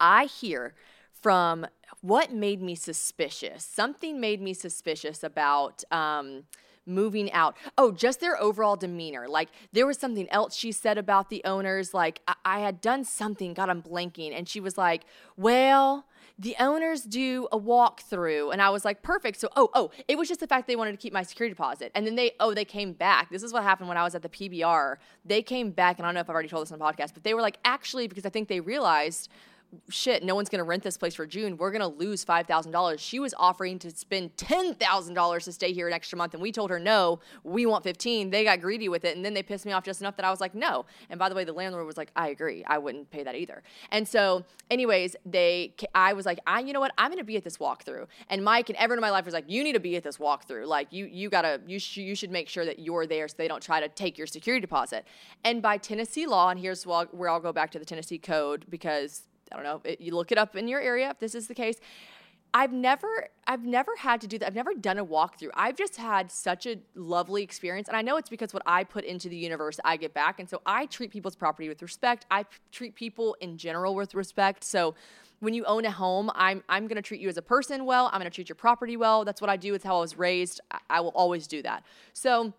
[0.00, 0.74] I hear
[1.20, 1.68] from
[2.00, 3.64] what made me suspicious.
[3.64, 6.46] Something made me suspicious about, um,
[6.86, 7.56] moving out.
[7.78, 9.28] Oh, just their overall demeanor.
[9.28, 11.94] Like there was something else she said about the owners.
[11.94, 14.36] Like I, I had done something, God, I'm blanking.
[14.36, 15.04] And she was like,
[15.36, 16.06] well,
[16.38, 18.52] the owners do a walkthrough.
[18.52, 19.38] And I was like, perfect.
[19.38, 21.92] So, oh, oh, it was just the fact they wanted to keep my security deposit.
[21.94, 23.30] And then they, oh, they came back.
[23.30, 24.96] This is what happened when I was at the PBR.
[25.24, 27.14] They came back, and I don't know if I've already told this on the podcast,
[27.14, 29.28] but they were like, actually, because I think they realized
[29.88, 31.56] shit, no one's going to rent this place for June.
[31.56, 32.98] We're going to lose $5,000.
[32.98, 36.34] She was offering to spend $10,000 to stay here an extra month.
[36.34, 38.30] And we told her, no, we want 15.
[38.30, 39.16] They got greedy with it.
[39.16, 40.84] And then they pissed me off just enough that I was like, no.
[41.10, 42.64] And by the way, the landlord was like, I agree.
[42.66, 43.62] I wouldn't pay that either.
[43.90, 46.92] And so, anyways, they, I was like, I, you know what?
[46.98, 48.06] I'm going to be at this walkthrough.
[48.28, 50.18] And Mike and everyone in my life was like, you need to be at this
[50.18, 50.66] walkthrough.
[50.66, 53.34] Like, you, you got to, you, sh- you should make sure that you're there so
[53.38, 55.06] they don't try to take your security deposit.
[55.44, 59.22] And by Tennessee law, and here's where I'll go back to the Tennessee code because
[59.52, 59.80] I don't know.
[59.84, 61.76] It, you look it up in your area if this is the case.
[62.54, 64.46] I've never I've never had to do that.
[64.46, 65.50] I've never done a walkthrough.
[65.54, 67.88] I've just had such a lovely experience.
[67.88, 70.38] And I know it's because what I put into the universe, I get back.
[70.38, 72.26] And so I treat people's property with respect.
[72.30, 74.64] I treat people in general with respect.
[74.64, 74.94] So
[75.40, 78.10] when you own a home, I'm I'm gonna treat you as a person well.
[78.12, 79.24] I'm gonna treat your property well.
[79.24, 79.74] That's what I do.
[79.74, 80.60] It's how I was raised.
[80.70, 81.84] I, I will always do that.
[82.12, 82.52] So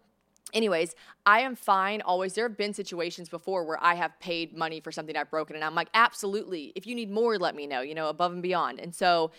[0.54, 2.34] anyways, I am fine always.
[2.34, 5.66] There have been situations before where I have paid money for something I've broken, and
[5.66, 6.74] I'm like, absolutely.
[6.76, 8.80] If you need more, let me know, you know, above and beyond.
[8.80, 9.32] And so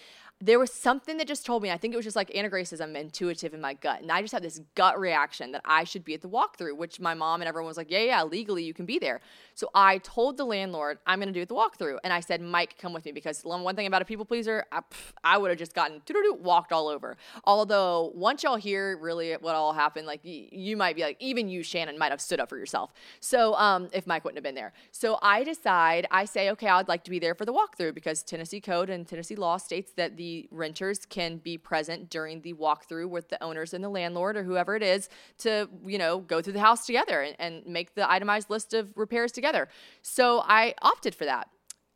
[0.45, 3.55] there was something that just told me, I think it was just like Grace intuitive
[3.55, 4.03] in my gut.
[4.03, 7.01] And I just had this gut reaction that I should be at the walkthrough, which
[7.01, 9.23] my mom and everyone was like, yeah, yeah, legally you can be there.
[9.55, 11.97] So I told the landlord, I'm going to do the walkthrough.
[12.05, 14.81] And I said, Mike, come with me because one thing about a people pleaser, I,
[15.23, 16.03] I would have just gotten
[16.43, 17.17] walked all over.
[17.45, 21.49] Although once y'all hear really what all happened, like y- you might be like, even
[21.49, 22.93] you, Shannon, might have stood up for yourself.
[23.21, 24.75] So um, if Mike wouldn't have been there.
[24.91, 28.23] So I decide, I say, okay, I'd like to be there for the walkthrough because
[28.23, 33.09] Tennessee code and Tennessee law states that the renters can be present during the walkthrough
[33.09, 36.53] with the owners and the landlord or whoever it is to, you know, go through
[36.53, 39.69] the house together and, and make the itemized list of repairs together.
[40.03, 41.49] So I opted for that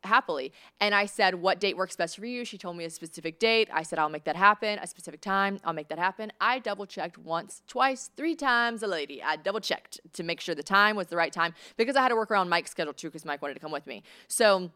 [0.03, 0.53] happily.
[0.79, 2.45] And I said, What date works best for you?
[2.45, 3.69] She told me a specific date.
[3.71, 4.79] I said, I'll make that happen.
[4.79, 6.31] A specific time, I'll make that happen.
[6.39, 9.21] I double checked once, twice, three times a lady.
[9.21, 12.09] I double checked to make sure the time was the right time because I had
[12.09, 14.03] to work around Mike's schedule too because Mike wanted to come with me.
[14.27, 14.71] So,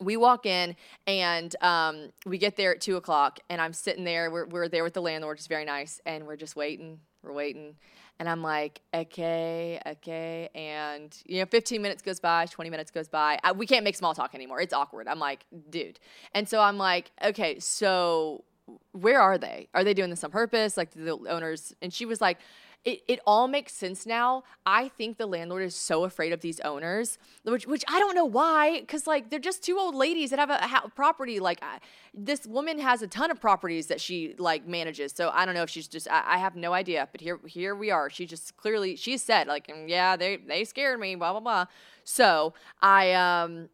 [0.00, 4.30] we walk in and um, we get there at two o'clock and i'm sitting there
[4.30, 7.74] we're, we're there with the landlord it's very nice and we're just waiting we're waiting.
[8.18, 13.08] And i'm like okay okay and you know 15 minutes goes by 20 minutes goes
[13.08, 13.38] by.
[13.44, 14.60] I, we can't make small talk anymore.
[14.60, 15.06] It's awkward.
[15.06, 15.98] I'm like dude.
[16.32, 18.44] And so i'm like okay so
[18.92, 19.68] where are they?
[19.74, 20.78] Are they doing this on purpose?
[20.78, 22.38] Like the owners and she was like
[22.86, 24.44] it, it all makes sense now.
[24.64, 28.24] I think the landlord is so afraid of these owners, which which I don't know
[28.24, 31.40] why, because like they're just two old ladies that have a, property.
[31.40, 31.80] Like I,
[32.14, 35.12] this woman has a ton of properties that she like manages.
[35.12, 37.08] So I don't know if she's just I, I, have no idea.
[37.10, 38.08] But here here we are.
[38.08, 41.64] She just clearly she said like mm, yeah they they scared me blah blah blah.
[42.04, 43.68] So I um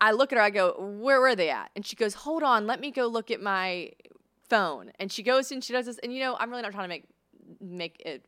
[0.00, 0.44] I look at her.
[0.44, 1.72] I go where were they at?
[1.74, 3.90] And she goes hold on let me go look at my
[4.48, 4.92] phone.
[5.00, 5.98] And she goes and she does this.
[6.04, 7.04] And you know I'm really not trying to make
[7.60, 8.24] make it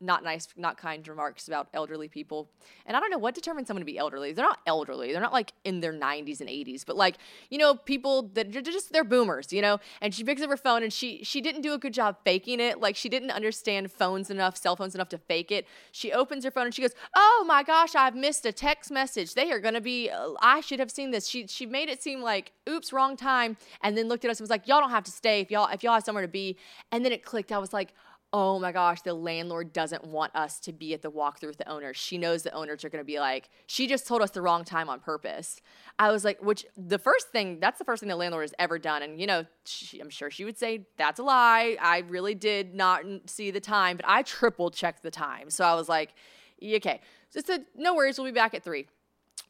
[0.00, 2.48] not nice, not kind remarks about elderly people.
[2.86, 4.32] And I don't know what determines someone to be elderly.
[4.32, 5.12] They're not elderly.
[5.12, 7.16] They're not like in their 90s and 80s, but like,
[7.50, 9.78] you know, people that are just they're boomers, you know?
[10.00, 12.60] And she picks up her phone and she she didn't do a good job faking
[12.60, 12.80] it.
[12.80, 15.66] Like she didn't understand phones enough, cell phones enough to fake it.
[15.90, 19.34] She opens her phone and she goes, "Oh my gosh, I've missed a text message.
[19.34, 22.02] They are going to be uh, I should have seen this." She she made it
[22.02, 24.90] seem like, "Oops, wrong time." And then looked at us and was like, "Y'all don't
[24.90, 26.56] have to stay if y'all if y'all have somewhere to be."
[26.92, 27.50] And then it clicked.
[27.50, 27.92] I was like,
[28.32, 31.68] oh my gosh, the landlord doesn't want us to be at the walkthrough with the
[31.68, 31.96] owners.
[31.96, 34.64] She knows the owners are going to be like, she just told us the wrong
[34.64, 35.60] time on purpose.
[35.98, 38.78] I was like, which the first thing, that's the first thing the landlord has ever
[38.78, 39.02] done.
[39.02, 41.78] And, you know, she, I'm sure she would say, that's a lie.
[41.80, 45.48] I really did not see the time, but I triple checked the time.
[45.48, 46.14] So I was like,
[46.62, 47.00] okay.
[47.30, 48.88] So said, no worries, we'll be back at three.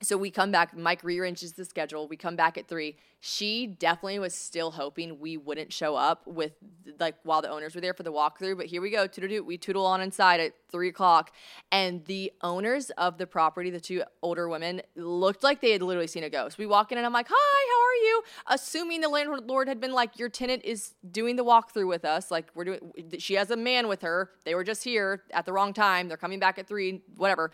[0.03, 2.07] So we come back, Mike rearranges the schedule.
[2.07, 2.97] We come back at three.
[3.21, 6.53] She definitely was still hoping we wouldn't show up with
[7.01, 8.57] like while the owners were there for the walkthrough.
[8.57, 11.33] But here we go, toodle we tootle on inside at three o'clock.
[11.73, 16.07] And the owners of the property, the two older women, looked like they had literally
[16.07, 16.59] seen a ghost.
[16.59, 18.23] We walk in and I'm like, Hi, how are you?
[18.47, 22.31] Assuming the landlord had been like, Your tenant is doing the walkthrough with us.
[22.31, 22.81] Like we're doing
[23.19, 24.31] she has a man with her.
[24.45, 26.07] They were just here at the wrong time.
[26.07, 27.51] They're coming back at three, whatever.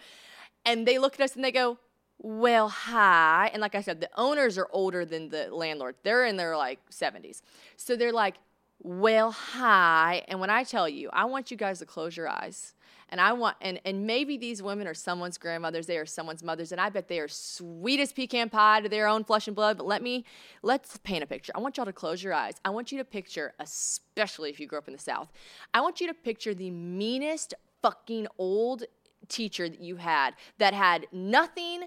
[0.67, 1.79] And they look at us and they go,
[2.19, 3.51] well, hi.
[3.53, 5.97] And like I said, the owners are older than the landlord.
[6.03, 7.43] They're in their like 70s.
[7.77, 8.37] So they're like,
[8.83, 10.25] well, hi.
[10.29, 12.75] And when I tell you, I want you guys to close your eyes.
[13.11, 16.73] And I want, and, and maybe these women are someone's grandmothers, they are someone's mothers,
[16.73, 19.77] and I bet they are sweet as pecan pie to their own flesh and blood.
[19.77, 20.25] But let me,
[20.63, 21.53] let's paint a picture.
[21.55, 22.55] I want y'all to close your eyes.
[22.65, 25.31] I want you to picture, especially if you grew up in the South,
[25.73, 28.85] I want you to picture the meanest fucking old
[29.29, 31.85] teacher that you had that had nothing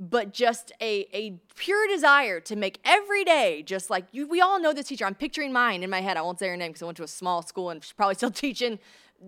[0.00, 4.58] but just a, a pure desire to make every day just like you we all
[4.58, 5.04] know this teacher.
[5.04, 6.16] I'm picturing mine in my head.
[6.16, 8.14] I won't say her name because i went to a small school and she's probably
[8.14, 8.78] still teaching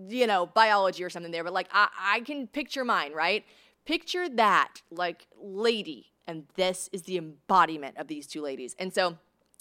[0.09, 3.45] you know biology or something there but like I, I can picture mine right?
[3.85, 8.75] Picture that like lady and this is the embodiment of these two ladies.
[8.79, 9.17] And so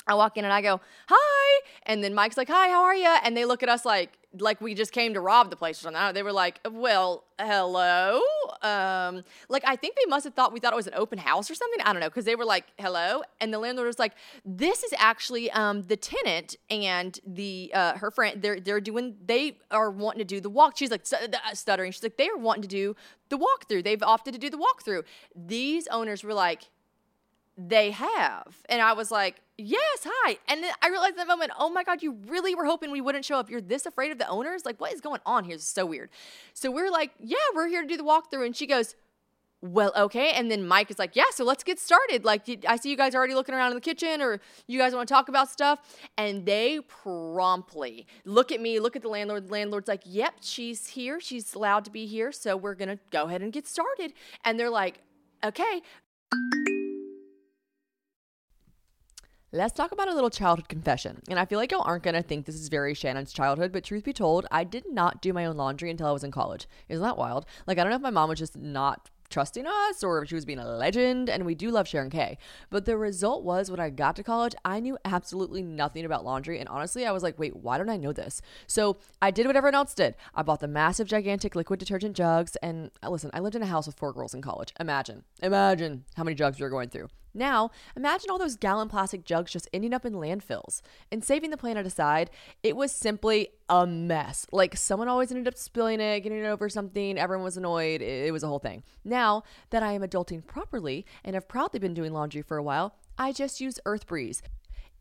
[0.07, 1.61] i walk in and i go hi.
[1.85, 4.61] And then mike's like hi how are you and they look at us like like
[4.61, 6.15] we just came to rob the place or something.
[6.15, 8.21] They were like, well, hello.
[8.63, 11.51] Um, like I think they must have thought we thought it was an open house
[11.51, 11.81] or something.
[11.85, 14.13] I don't know because they were like, hello, and the landlord was like,
[14.45, 18.41] this is actually um, the tenant and the uh, her friend.
[18.43, 20.77] They're they're doing they are wanting to do the walk.
[20.77, 21.93] She's like uh, stuttering.
[21.93, 22.97] She's like they are wanting to do
[23.29, 23.85] the walkthrough.
[23.85, 25.05] They've opted to do the walkthrough.
[25.35, 26.69] These owners were like,
[27.57, 28.57] they have.
[28.69, 30.39] And I was like, yes, hi.
[30.49, 33.01] And then I realized in that moment, oh my God, you really were hoping we
[33.01, 33.51] wouldn't show up.
[33.51, 34.65] You're this afraid of the owners?
[34.65, 35.59] Like, what is going on here?
[35.59, 36.11] So weird.
[36.55, 38.47] So we're like, yeah, we're here to do the walkthrough.
[38.47, 38.95] And she goes,
[39.65, 40.33] well, okay.
[40.33, 42.25] And then Mike is like, yeah, so let's get started.
[42.25, 45.09] Like, I see you guys already looking around in the kitchen, or you guys want
[45.09, 45.79] to talk about stuff.
[46.19, 49.47] And they promptly look at me, look at the landlord.
[49.47, 51.21] The landlord's like, yep, she's here.
[51.21, 52.33] She's allowed to be here.
[52.33, 54.15] So we're going to go ahead and get started.
[54.45, 54.99] And they're like,
[55.45, 55.83] okay.
[59.55, 61.21] Let's talk about a little childhood confession.
[61.29, 64.03] And I feel like y'all aren't gonna think this is very Shannon's childhood, but truth
[64.03, 66.67] be told, I did not do my own laundry until I was in college.
[66.89, 67.45] Isn't that wild?
[67.67, 70.35] Like, I don't know if my mom was just not trusting us or if she
[70.35, 72.39] was being a legend and we do love Sharon K.
[72.71, 76.59] But the result was when I got to college, I knew absolutely nothing about laundry
[76.59, 79.57] and honestly, I was like, "Wait, why don't I know this?" So, I did what
[79.57, 80.15] everyone else did.
[80.35, 83.87] I bought the massive gigantic liquid detergent jugs and listen, I lived in a house
[83.87, 84.73] with four girls in college.
[84.81, 85.25] Imagine.
[85.43, 87.09] Imagine how many jugs we were going through.
[87.35, 90.83] Now, imagine all those gallon plastic jugs just ending up in landfills.
[91.11, 92.31] And saving the planet aside,
[92.63, 94.47] it was simply a mess.
[94.53, 98.03] Like someone always ended up spilling it, getting it over something, everyone was annoyed.
[98.03, 98.83] It, was a whole thing.
[99.05, 102.97] Now that I am adulting properly and have proudly been doing laundry for a while,
[103.19, 104.43] I just use Earth Breeze.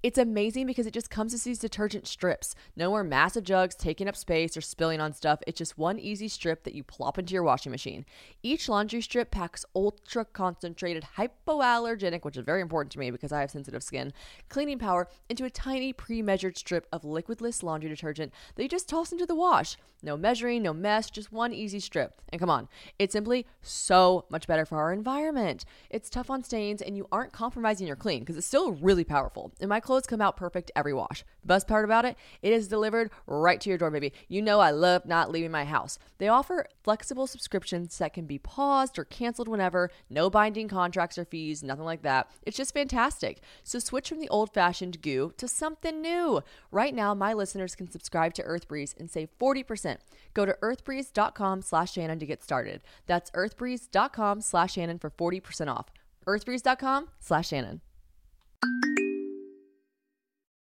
[0.04, 2.56] It's amazing because it just comes as these detergent strips.
[2.76, 5.44] No more massive jugs taking up space or spilling on stuff.
[5.46, 8.04] It's just one easy strip that you plop into your washing machine.
[8.42, 13.42] Each laundry strip packs ultra concentrated hypoallergenic, which is very important to me because I
[13.42, 14.12] have sensitive skin,
[14.50, 18.90] cleaning power into a tiny pre measured strip of liquidless laundry detergent that you just
[18.90, 19.78] toss into the wash.
[20.02, 22.20] No measuring, no mess, just one easy strip.
[22.30, 25.64] And come on, it's simply so much better for our environment.
[25.92, 29.52] It's tough on stains and you aren't compromising your clean because it's still really powerful.
[29.60, 31.26] And my clothes come out perfect every wash.
[31.42, 34.14] The best part about it, it is delivered right to your door, baby.
[34.30, 36.00] You know I love not leaving my house.
[36.18, 41.26] They offer flexible subscriptions that can be paused or canceled whenever, no binding contracts or
[41.26, 42.32] fees, nothing like that.
[42.44, 43.42] It's just fantastic.
[43.66, 46.42] So switch from the old-fashioned goo to something new.
[46.72, 49.98] Right now, my listeners can subscribe to EarthBreeze and save 40%.
[50.34, 52.80] Go to earthbreeze.com slash Shannon to get started.
[53.08, 55.88] That's earthbreeze.com slash Shannon for 40% off.
[56.26, 57.82] earthbreeze.com slash Shannon.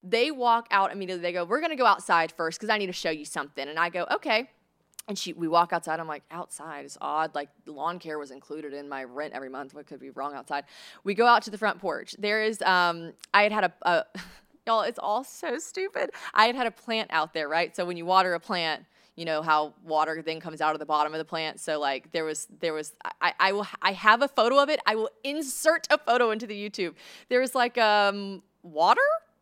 [0.03, 1.23] They walk out immediately.
[1.23, 3.69] They go, We're going to go outside first because I need to show you something.
[3.69, 4.49] And I go, Okay.
[5.09, 5.99] And she, we walk outside.
[5.99, 7.35] I'm like, outside is odd.
[7.35, 9.75] Like lawn care was included in my rent every month.
[9.75, 10.65] What could be wrong outside?
[11.03, 12.15] We go out to the front porch.
[12.19, 14.05] There is, um, I had had a, a
[14.67, 16.11] y'all, it's all so stupid.
[16.35, 17.75] I had had a plant out there, right?
[17.75, 18.85] So when you water a plant,
[19.17, 21.61] you know how water then comes out of the bottom of the plant.
[21.61, 24.81] So like there was, there was, I, I will, I have a photo of it.
[24.87, 26.95] I will insert a photo into the YouTube.
[27.29, 29.01] There was like um water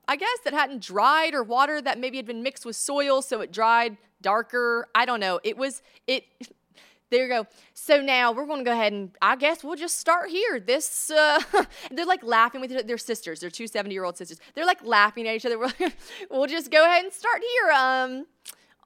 [0.09, 3.41] I guess, that hadn't dried or water that maybe had been mixed with soil, so
[3.41, 4.89] it dried darker.
[4.95, 5.41] I don't know.
[5.45, 6.25] It was, it,
[7.11, 7.47] there you go.
[7.75, 10.61] So now we're going to go ahead and I guess we'll just start here.
[10.61, 11.41] This, uh,
[11.91, 13.41] they're like laughing with their sisters.
[13.41, 14.39] They're two 70 year old sisters.
[14.55, 15.59] They're like laughing at each other.
[16.31, 17.73] we'll just go ahead and start here.
[17.73, 18.27] Um,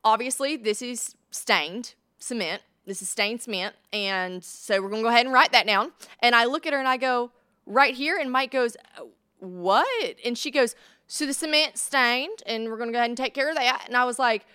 [0.04, 2.62] obviously, this is stained cement.
[2.86, 3.74] This is stained cement.
[3.92, 5.92] And so we're going to go ahead and write that down.
[6.20, 7.30] And I look at her and I go,
[7.66, 8.18] right here.
[8.18, 8.76] And Mike goes,
[9.38, 10.16] what?
[10.24, 10.74] And she goes,
[11.06, 13.84] so the cement stained, and we're gonna go ahead and take care of that.
[13.86, 14.46] And I was like,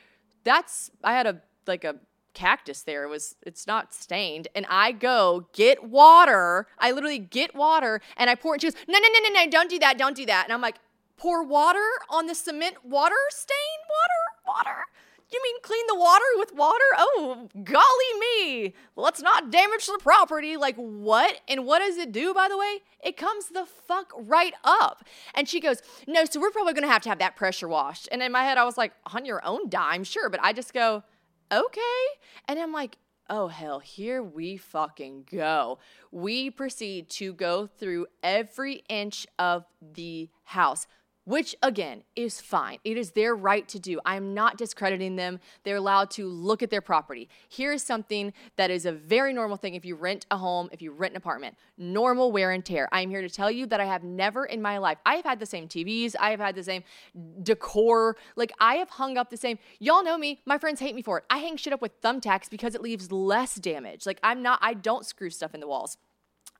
[0.44, 1.96] that's I had a like a
[2.34, 3.04] cactus there.
[3.04, 4.48] It was it's not stained.
[4.56, 6.68] And I go get water.
[6.78, 8.62] I literally get water and I pour it.
[8.62, 10.46] She goes, no, no, no, no, no, don't do that, don't do that.
[10.46, 10.78] And I'm like,
[11.18, 14.86] pour water on the cement water stain water, water.
[15.32, 16.84] You mean clean the water with water?
[16.98, 18.74] Oh, golly me.
[18.96, 20.58] Let's not damage the property.
[20.58, 21.40] Like, what?
[21.48, 22.80] And what does it do, by the way?
[23.04, 25.06] It comes the fuck right up.
[25.36, 28.10] And she goes, No, so we're probably gonna have to have that pressure washed.
[28.12, 30.30] And in my head, I was like, On your own dime, sure.
[30.30, 31.04] But I just go,
[31.52, 32.06] Okay.
[32.48, 32.98] And I'm like,
[33.32, 35.78] Oh, hell, here we fucking go.
[36.12, 40.88] We proceed to go through every inch of the house
[41.30, 42.80] which again is fine.
[42.84, 44.00] It is their right to do.
[44.04, 45.40] I'm not discrediting them.
[45.64, 47.30] They're allowed to look at their property.
[47.48, 50.82] Here is something that is a very normal thing if you rent a home, if
[50.82, 51.56] you rent an apartment.
[51.78, 52.90] Normal wear and tear.
[52.92, 55.26] I am here to tell you that I have never in my life, I have
[55.26, 56.84] had the same TVs, I have had the same
[57.44, 58.18] decor.
[58.36, 59.60] Like I have hung up the same.
[59.78, 60.42] Y'all know me.
[60.48, 61.26] My friends hate me for it.
[61.30, 64.08] I hang shit up with thumbtacks because it leaves less damage.
[64.08, 65.96] Like I'm not, I don't screw stuff in the walls.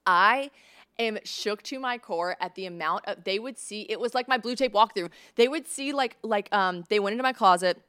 [0.06, 0.52] I
[0.98, 4.28] am shook to my core at the amount of they would see it was like
[4.28, 5.10] my blue tape walkthrough.
[5.36, 7.80] They would see like like um they went into my closet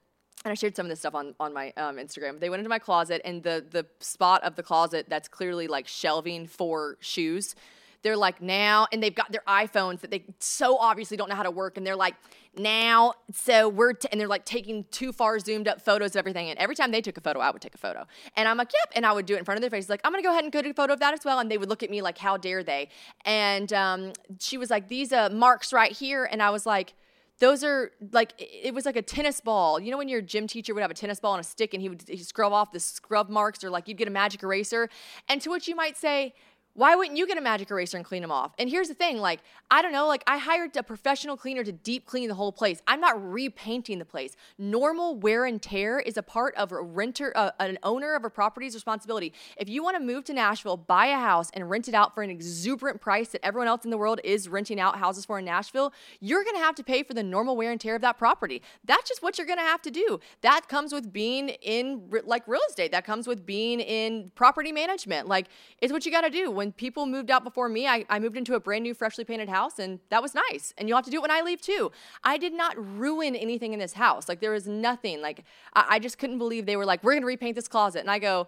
[0.43, 2.39] and I shared some of this stuff on on my um, Instagram.
[2.39, 5.87] They went into my closet and the the spot of the closet that's clearly like
[5.87, 7.55] shelving for shoes
[8.03, 11.43] they're like now and they've got their iphones that they so obviously don't know how
[11.43, 12.15] to work and they're like
[12.57, 16.49] now so we're t-, and they're like taking too far zoomed up photos of everything
[16.49, 18.71] and every time they took a photo i would take a photo and i'm like
[18.73, 20.31] yep and i would do it in front of their face like i'm gonna go
[20.31, 21.89] ahead and go take a photo of that as well and they would look at
[21.89, 22.89] me like how dare they
[23.25, 26.93] and um, she was like these uh, marks right here and i was like
[27.41, 29.79] those are like it was like a tennis ball.
[29.79, 31.81] You know when your gym teacher would have a tennis ball and a stick and
[31.81, 34.89] he would he'd scrub off the scrub marks or like you'd get a magic eraser.
[35.27, 36.35] And to which you might say,
[36.73, 38.53] Why wouldn't you get a magic eraser and clean them off?
[38.57, 41.71] And here's the thing like, I don't know, like, I hired a professional cleaner to
[41.71, 42.81] deep clean the whole place.
[42.87, 44.35] I'm not repainting the place.
[44.57, 48.29] Normal wear and tear is a part of a renter, uh, an owner of a
[48.29, 49.33] property's responsibility.
[49.57, 52.23] If you want to move to Nashville, buy a house, and rent it out for
[52.23, 55.45] an exuberant price that everyone else in the world is renting out houses for in
[55.45, 58.17] Nashville, you're going to have to pay for the normal wear and tear of that
[58.17, 58.61] property.
[58.85, 60.19] That's just what you're going to have to do.
[60.41, 62.91] That comes with being in like real estate.
[62.91, 65.27] That comes with being in property management.
[65.27, 65.47] Like,
[65.81, 68.37] it's what you got to do when people moved out before me, I, I moved
[68.37, 70.75] into a brand new, freshly painted house, and that was nice.
[70.77, 71.91] And you'll have to do it when I leave too.
[72.23, 74.29] I did not ruin anything in this house.
[74.29, 75.23] Like, there was nothing.
[75.23, 75.43] Like,
[75.73, 78.01] I, I just couldn't believe they were like, we're to repaint this closet.
[78.01, 78.47] And I go,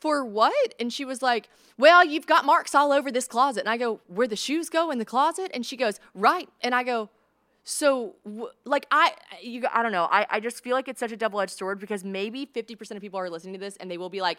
[0.00, 0.74] for what?
[0.78, 1.48] And she was like,
[1.78, 3.60] Well, you've got marks all over this closet.
[3.60, 5.50] And I go, Where the shoes go in the closet?
[5.54, 6.50] And she goes, Right.
[6.60, 7.08] And I go,
[7.68, 8.14] so,
[8.64, 10.06] like, I, you, I don't know.
[10.08, 13.00] I, I just feel like it's such a double edged sword because maybe 50% of
[13.00, 14.38] people are listening to this and they will be like,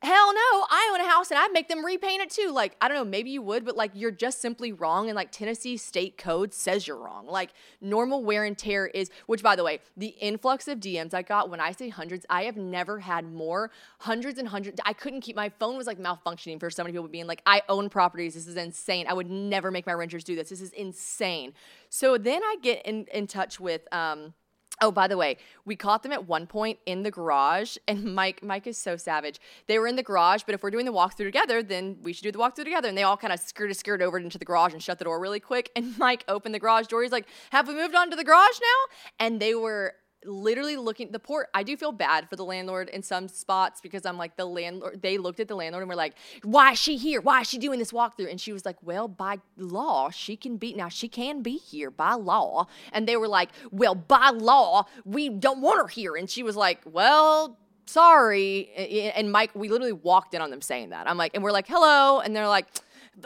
[0.00, 2.50] hell no, I own a house and I'd make them repaint it too.
[2.52, 5.08] Like, I don't know, maybe you would, but like you're just simply wrong.
[5.08, 7.26] And like Tennessee state code says you're wrong.
[7.26, 11.22] Like normal wear and tear is, which by the way, the influx of DMs I
[11.22, 14.80] got when I say hundreds, I have never had more hundreds and hundreds.
[14.84, 17.62] I couldn't keep my phone was like malfunctioning for so many people being like, I
[17.68, 18.34] own properties.
[18.34, 19.06] This is insane.
[19.08, 20.48] I would never make my renters do this.
[20.48, 21.52] This is insane.
[21.88, 24.34] So then I get in, in touch with, um,
[24.82, 28.42] Oh, by the way, we caught them at one point in the garage, and Mike
[28.42, 29.40] Mike is so savage.
[29.66, 32.24] They were in the garage, but if we're doing the walkthrough together, then we should
[32.24, 32.88] do the walkthrough together.
[32.88, 35.18] And they all kind of skirted skirted over into the garage and shut the door
[35.18, 35.70] really quick.
[35.76, 37.02] And Mike opened the garage door.
[37.02, 39.94] He's like, "Have we moved on to the garage now?" And they were
[40.26, 44.04] literally looking the port i do feel bad for the landlord in some spots because
[44.04, 46.96] i'm like the landlord they looked at the landlord and were like why is she
[46.96, 47.20] here?
[47.20, 48.30] Why is she doing this walkthrough?
[48.30, 51.90] And she was like well by law she can be now she can be here
[51.90, 52.66] by law.
[52.92, 56.16] And they were like well by law we don't want her here.
[56.16, 59.12] And she was like well sorry.
[59.14, 61.08] And mike we literally walked in on them saying that.
[61.08, 62.20] I'm like and we're like hello.
[62.20, 62.66] And they're like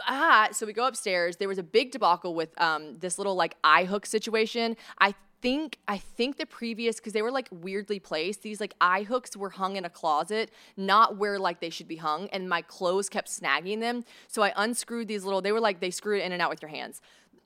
[0.07, 1.37] ah so we go upstairs.
[1.37, 4.77] There was a big debacle with um, this little like eye hook situation.
[4.99, 8.43] I think I think the previous because they were like weirdly placed.
[8.43, 11.97] These like eye hooks were hung in a closet, not where like they should be
[11.97, 14.03] hung, and my clothes kept snagging them.
[14.27, 15.41] So I unscrewed these little.
[15.41, 17.01] They were like they screw it in and out with your hands.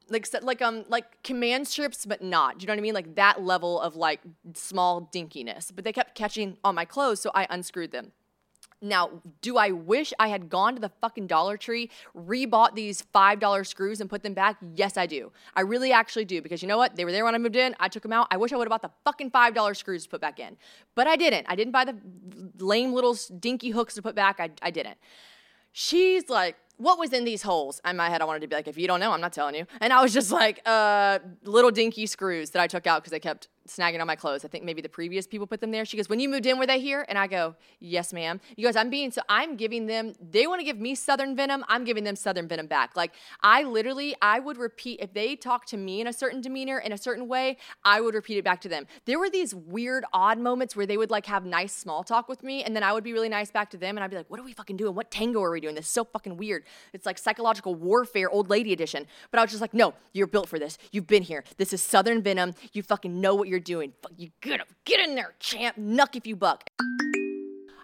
[0.09, 2.59] Like like um like command strips, but not.
[2.59, 2.93] Do you know what I mean?
[2.93, 4.21] Like that level of like
[4.53, 5.71] small dinkiness.
[5.73, 8.11] But they kept catching on my clothes, so I unscrewed them.
[8.81, 13.65] Now, do I wish I had gone to the fucking Dollar Tree, rebought these $5
[13.65, 14.57] screws and put them back?
[14.75, 15.31] Yes, I do.
[15.55, 16.95] I really actually do because you know what?
[16.95, 17.75] They were there when I moved in.
[17.79, 18.27] I took them out.
[18.31, 20.57] I wish I would have bought the fucking $5 screws to put back in.
[20.93, 21.45] But I didn't.
[21.49, 21.95] I didn't buy the
[22.59, 24.39] lame little dinky hooks to put back.
[24.39, 24.97] I, I didn't.
[25.71, 27.81] She's like, what was in these holes?
[27.85, 29.55] In my head, I wanted to be like, if you don't know, I'm not telling
[29.55, 29.65] you.
[29.79, 33.19] And I was just like, uh, little dinky screws that I took out because they
[33.19, 34.45] kept snagging on my clothes.
[34.45, 35.85] I think maybe the previous people put them there.
[35.85, 37.05] She goes, When you moved in, were they here?
[37.07, 38.39] And I go, Yes, ma'am.
[38.55, 41.63] You guys, I'm being so I'm giving them, they want to give me Southern Venom.
[41.67, 42.95] I'm giving them Southern Venom back.
[42.95, 46.79] Like, I literally, I would repeat, if they talk to me in a certain demeanor,
[46.79, 48.87] in a certain way, I would repeat it back to them.
[49.05, 52.43] There were these weird, odd moments where they would like have nice small talk with
[52.43, 54.29] me, and then I would be really nice back to them, and I'd be like,
[54.29, 54.95] What are we fucking doing?
[54.95, 55.75] What tango are we doing?
[55.75, 56.63] This is so fucking weird.
[56.93, 59.07] It's like psychological warfare, old lady edition.
[59.31, 60.77] But I was just like, No, you're built for this.
[60.91, 61.43] You've been here.
[61.57, 62.53] This is Southern Venom.
[62.73, 63.93] You fucking know what you're doing.
[64.01, 65.77] Fuck, you Get up, get in there, champ.
[65.77, 66.69] Knuck if you buck.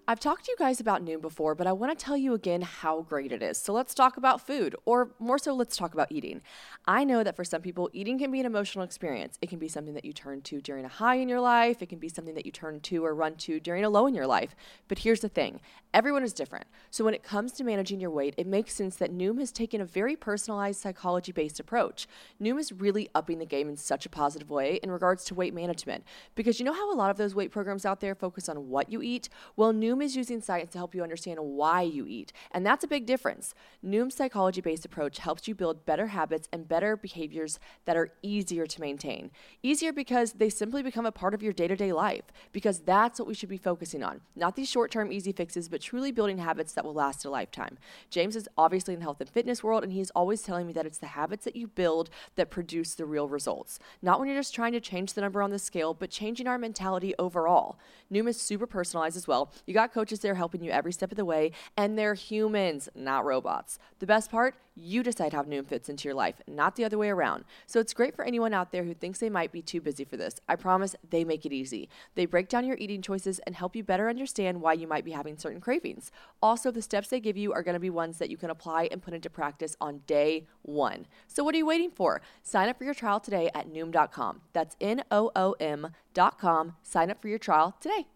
[0.08, 2.64] I've talked to you guys about Noom before, but I want to tell you again
[2.64, 3.60] how great it is.
[3.60, 6.42] So let's talk about food, or more so, let's talk about eating.
[6.88, 9.38] I know that for some people, eating can be an emotional experience.
[9.42, 11.90] It can be something that you turn to during a high in your life, it
[11.90, 14.28] can be something that you turn to or run to during a low in your
[14.28, 14.56] life.
[14.88, 15.62] But here's the thing
[15.94, 16.66] everyone is different.
[16.90, 19.82] So when it comes to managing your weight, it makes sense that Noom has taken
[19.82, 22.08] a very personalized psychology based approach.
[22.42, 25.54] Noom is really upping the game in such a positive way in regards to weight
[25.54, 26.04] management.
[26.34, 28.92] Because you know how a lot of those weight programs out there focus on what
[28.92, 29.30] you eat?
[29.56, 32.34] Well, Noom is using science to help you understand why you eat.
[32.52, 33.54] And that's a big difference.
[33.86, 38.66] Noom's psychology based approach helps you build better habits and better behaviors that are easier
[38.66, 39.32] to maintain.
[39.64, 43.20] Easier because they simply become a part of your day to day life, because that's
[43.20, 44.22] what we should be focusing on.
[44.36, 47.78] Not these short term easy fixes, but truly building habits that will last a lifetime.
[48.10, 50.86] James is obviously in the health and fitness world, and he's always telling me that
[50.86, 53.80] it's the habits that you build that produce the real results.
[54.02, 56.58] Not when you're just trying to change the number on the scale, but changing our
[56.58, 57.80] mentality overall.
[58.12, 59.52] Noom is super personalized as well.
[59.66, 63.26] You got coaches there helping you every step of the way, and they're humans, not
[63.26, 63.80] robots.
[64.00, 67.10] The best part, you decide how Noom fits into your life, not the other way
[67.10, 67.44] around.
[67.68, 70.18] So it's great for anyone out there who thinks they might be too busy for
[70.18, 70.36] this.
[70.48, 71.90] I promise they make it easy.
[72.16, 75.12] They break down your eating choices and help you better understand why you might be
[75.12, 76.12] having certain cravings.
[76.42, 78.88] Also, the steps they give you are going to be ones that you can apply
[78.92, 81.06] and put into practice on day one.
[81.28, 82.22] So what are you waiting for?
[82.42, 84.42] Sign up for your trial today at Noom.com.
[84.54, 86.76] That's N O O M.com.
[86.82, 88.08] Sign up for your trial today.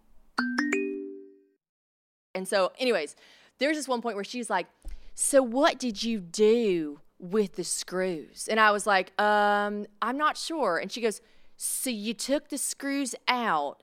[2.36, 3.16] And so, anyways,
[3.58, 4.68] there's this one point where she's like,
[5.16, 8.48] So what did you do with the screws?
[8.50, 10.78] And I was like, um, I'm not sure.
[10.78, 11.22] And she goes,
[11.58, 13.82] So you took the screws out,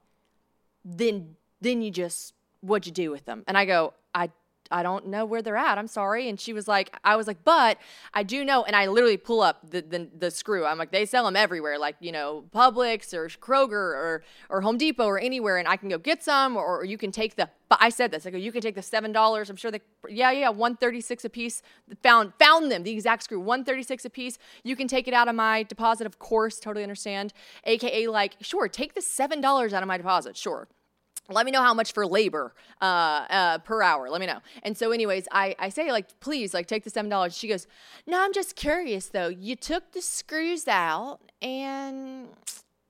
[0.84, 3.42] then then you just what'd you do with them?
[3.48, 4.30] And I go, I
[4.72, 5.78] I don't know where they're at.
[5.78, 6.28] I'm sorry.
[6.28, 7.78] And she was like, I was like, but
[8.14, 8.64] I do know.
[8.64, 10.64] And I literally pull up the, the, the screw.
[10.64, 14.78] I'm like, they sell them everywhere, like, you know, Publix or Kroger or, or Home
[14.78, 15.58] Depot or anywhere.
[15.58, 18.10] And I can go get some or, or you can take the, but I said
[18.10, 19.50] this, I go, you can take the $7.
[19.50, 21.62] I'm sure they, yeah, yeah, 136 a piece.
[22.02, 24.38] Found, found them, the exact screw, 136 a piece.
[24.64, 27.32] You can take it out of my deposit, of course, totally understand.
[27.64, 30.68] AKA like, sure, take the $7 out of my deposit, sure
[31.28, 34.10] let me know how much for labor uh, uh, per hour.
[34.10, 34.40] Let me know.
[34.62, 37.38] And so, anyways, I, I say, like, please, like, take the $7.
[37.38, 37.66] She goes,
[38.06, 39.28] no, I'm just curious, though.
[39.28, 42.28] You took the screws out and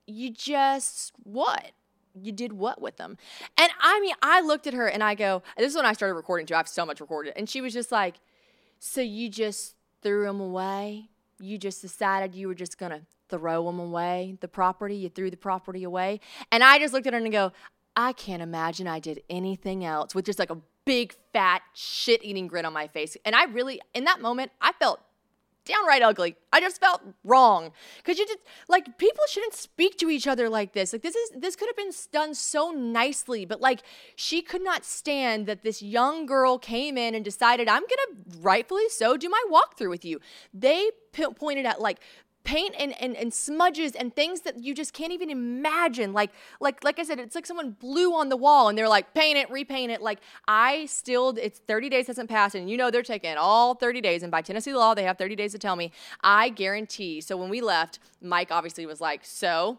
[0.07, 1.73] you just, what?
[2.15, 3.17] You did what with them?
[3.57, 6.15] And I mean, I looked at her and I go, this is when I started
[6.15, 6.55] recording too.
[6.55, 7.33] I have so much recorded.
[7.37, 8.17] And she was just like,
[8.79, 11.09] so you just threw them away?
[11.41, 14.97] You just decided you were just going to throw them away, the property?
[14.97, 16.21] You threw the property away?
[16.51, 17.53] And I just looked at her and go,
[17.97, 22.47] I can't imagine I did anything else with just like a big fat shit eating
[22.47, 23.17] grin on my face.
[23.25, 25.01] And I really, in that moment, I felt
[25.65, 26.37] downright ugly.
[26.53, 30.73] I just felt wrong because you just like people shouldn't speak to each other like
[30.73, 30.93] this.
[30.93, 33.83] Like this is this could have been done so nicely, but like
[34.17, 38.89] she could not stand that this young girl came in and decided I'm gonna rightfully
[38.89, 40.21] so do my walkthrough with you.
[40.53, 42.01] They p- pointed at like
[42.45, 46.13] paint and, and, and smudges and things that you just can't even imagine.
[46.13, 46.31] Like,
[46.61, 49.39] like, like I said, it's like someone blew on the wall and they're like, paint
[49.39, 50.03] it, repaint it.
[50.03, 50.19] Like,
[50.49, 54.23] I still, it's 30 days hasn't passed, and you know they're taking all 30 days.
[54.23, 55.93] And by Tennessee law, they have 30 days to tell me.
[56.23, 57.21] I guarantee.
[57.21, 59.79] So when we left, Mike obviously was like, so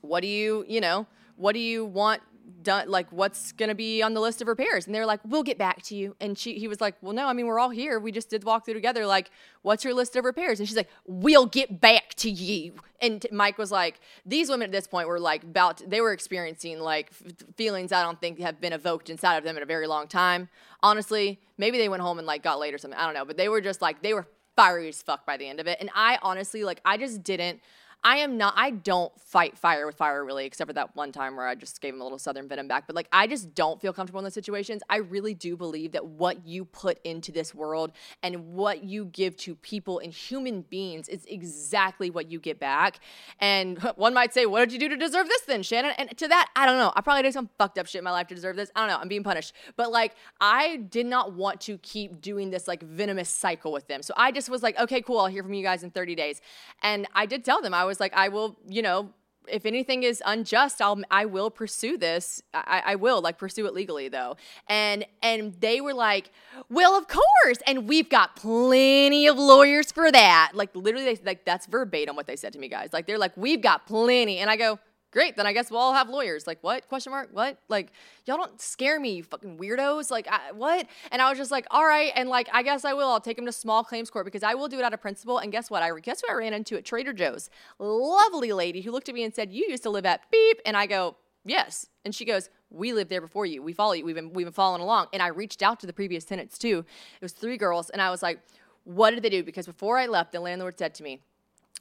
[0.00, 2.22] what do you, you know, what do you want
[2.62, 4.86] done like what's going to be on the list of repairs?
[4.86, 6.16] And they're like we'll get back to you.
[6.20, 7.98] And she he was like well no i mean we're all here.
[7.98, 9.06] We just did walk through together.
[9.06, 9.30] Like
[9.62, 10.60] what's your list of repairs?
[10.60, 12.74] And she's like we'll get back to you.
[13.00, 16.80] And mike was like these women at this point were like about they were experiencing
[16.80, 19.86] like f- feelings i don't think have been evoked inside of them in a very
[19.86, 20.48] long time.
[20.82, 22.98] Honestly maybe they went home and like got laid or something.
[22.98, 23.24] I don't know.
[23.24, 24.26] But they were just like they were
[24.56, 25.78] fiery as fuck by the end of it.
[25.80, 27.60] And i honestly like i just didn't
[28.06, 31.34] I am not, I don't fight fire with fire really, except for that one time
[31.34, 32.86] where I just gave him a little Southern venom back.
[32.86, 34.80] But like, I just don't feel comfortable in those situations.
[34.88, 37.90] I really do believe that what you put into this world
[38.22, 43.00] and what you give to people and human beings is exactly what you get back.
[43.40, 45.90] And one might say, what did you do to deserve this then, Shannon?
[45.98, 46.92] And to that, I don't know.
[46.94, 48.70] I probably did some fucked up shit in my life to deserve this.
[48.76, 48.98] I don't know.
[49.00, 49.52] I'm being punished.
[49.74, 54.00] But like, I did not want to keep doing this like venomous cycle with them.
[54.02, 55.18] So I just was like, okay, cool.
[55.18, 56.40] I'll hear from you guys in 30 days.
[56.82, 59.10] And I did tell them, I was was like, I will, you know,
[59.48, 62.42] if anything is unjust, I'll I will pursue this.
[62.52, 64.36] I, I will like pursue it legally though.
[64.68, 66.30] And and they were like,
[66.68, 67.58] well, of course.
[67.66, 70.52] And we've got plenty of lawyers for that.
[70.54, 72.90] Like literally, they like that's verbatim what they said to me, guys.
[72.92, 74.38] Like they're like, we've got plenty.
[74.38, 74.78] And I go,
[75.16, 76.46] great then i guess we'll all have lawyers.
[76.46, 76.88] Like what?
[76.88, 77.28] Question mark?
[77.32, 77.58] What?
[77.68, 77.92] Like
[78.24, 80.10] y'all don't scare me you fucking weirdos.
[80.10, 80.86] Like I, what?
[81.10, 82.12] And i was just like all right.
[82.14, 83.08] And like i guess i will.
[83.08, 85.38] I'll take him to small claims court because i will do it out of principle.
[85.38, 85.82] And guess what?
[85.82, 87.50] I guess who i ran into at trader joe's?
[87.78, 90.60] Lovely lady who looked at me and said you used to live at beep.
[90.66, 91.86] And i go yes.
[92.04, 93.62] And she goes we lived there before you.
[93.62, 94.04] We follow you.
[94.04, 95.06] We've been we've been following along.
[95.12, 96.84] And i reached out to the previous tenants too.
[97.20, 97.90] It was three girls.
[97.90, 98.40] And i was like
[98.84, 99.42] what did they do?
[99.42, 101.22] Because before i left the landlord said to me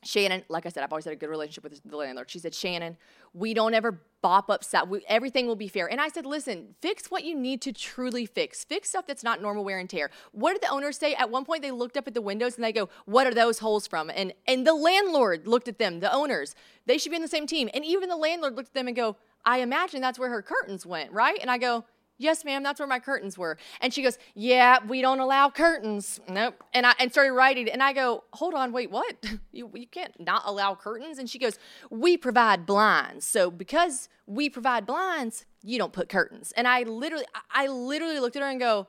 [0.05, 2.29] Shannon, like I said, I've always had a good relationship with the landlord.
[2.29, 2.95] She said, Shannon,
[3.33, 4.87] we don't ever bop up stuff.
[4.87, 5.89] We, everything will be fair.
[5.89, 8.63] And I said, listen, fix what you need to truly fix.
[8.63, 10.11] Fix stuff that's not normal wear and tear.
[10.31, 11.15] What did the owners say?
[11.15, 13.59] At one point, they looked up at the windows and they go, what are those
[13.59, 14.11] holes from?
[14.11, 16.55] And and the landlord looked at them, the owners.
[16.85, 17.69] They should be in the same team.
[17.73, 20.85] And even the landlord looked at them and go, I imagine that's where her curtains
[20.85, 21.37] went, right?
[21.41, 21.85] And I go,
[22.17, 23.57] Yes, ma'am, that's where my curtains were.
[23.81, 26.19] And she goes, Yeah, we don't allow curtains.
[26.29, 26.63] Nope.
[26.73, 29.15] And I and started writing and I go, Hold on, wait, what?
[29.51, 31.17] You, you can't not allow curtains?
[31.17, 31.57] And she goes,
[31.89, 33.25] We provide blinds.
[33.25, 36.51] So because we provide blinds, you don't put curtains.
[36.57, 38.87] And I literally I literally looked at her and go,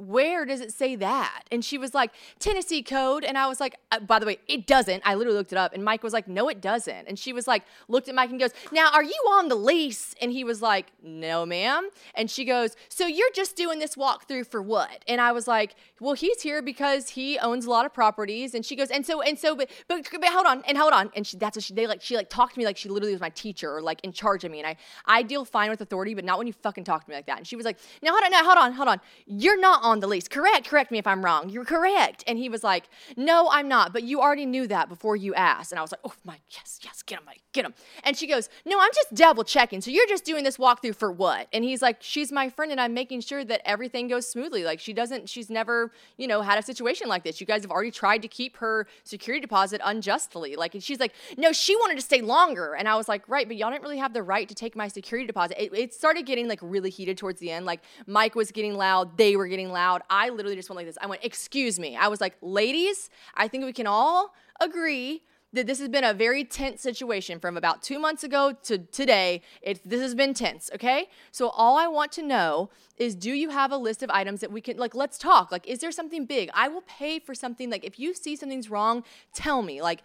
[0.00, 1.44] where does it say that?
[1.50, 3.24] And she was like, Tennessee code.
[3.24, 5.02] And I was like, uh, by the way, it doesn't.
[5.04, 5.74] I literally looked it up.
[5.74, 7.06] And Mike was like, no, it doesn't.
[7.06, 10.14] And she was like, looked at Mike and goes, now, are you on the lease?
[10.20, 11.88] And he was like, no, ma'am.
[12.14, 15.04] And she goes, so you're just doing this walkthrough for what?
[15.08, 18.54] And I was like, well, he's here because he owns a lot of properties.
[18.54, 21.10] And she goes, and so, and so, but, but, but hold on, and hold on.
[21.14, 23.12] And she, that's what she, they like, she like talked to me like she literally
[23.12, 24.58] was my teacher or like in charge of me.
[24.58, 24.76] And I,
[25.06, 27.38] I deal fine with authority, but not when you fucking talk to me like that.
[27.38, 29.00] And she was like, now hold on, now hold on, hold on.
[29.26, 30.28] You're not not on the lease.
[30.28, 30.66] Correct.
[30.68, 31.50] Correct me if I'm wrong.
[31.50, 32.24] You're correct.
[32.26, 32.84] And he was like,
[33.16, 33.92] No, I'm not.
[33.92, 35.72] But you already knew that before you asked.
[35.72, 37.74] And I was like, Oh my, yes, yes, get him, Mike, get him.
[38.04, 39.80] And she goes, No, I'm just double checking.
[39.80, 41.48] So you're just doing this walkthrough for what?
[41.52, 44.64] And he's like, She's my friend, and I'm making sure that everything goes smoothly.
[44.64, 47.40] Like she doesn't, she's never, you know, had a situation like this.
[47.40, 50.56] You guys have already tried to keep her security deposit unjustly.
[50.56, 52.74] Like, and she's like, No, she wanted to stay longer.
[52.74, 54.88] And I was like, Right, but y'all didn't really have the right to take my
[54.88, 55.62] security deposit.
[55.62, 57.66] It, it started getting like really heated towards the end.
[57.66, 60.02] Like Mike was getting loud, they were getting loud.
[60.10, 60.98] I literally just went like this.
[61.00, 61.96] I went, Excuse me.
[61.96, 66.14] I was like, Ladies, I think we can all agree that this has been a
[66.14, 69.42] very tense situation from about two months ago to today.
[69.62, 71.08] It, this has been tense, okay?
[71.32, 74.52] So all I want to know is do you have a list of items that
[74.52, 75.50] we can, like, let's talk.
[75.50, 76.50] Like, is there something big?
[76.54, 77.68] I will pay for something.
[77.68, 79.02] Like, if you see something's wrong,
[79.34, 79.82] tell me.
[79.82, 80.02] Like,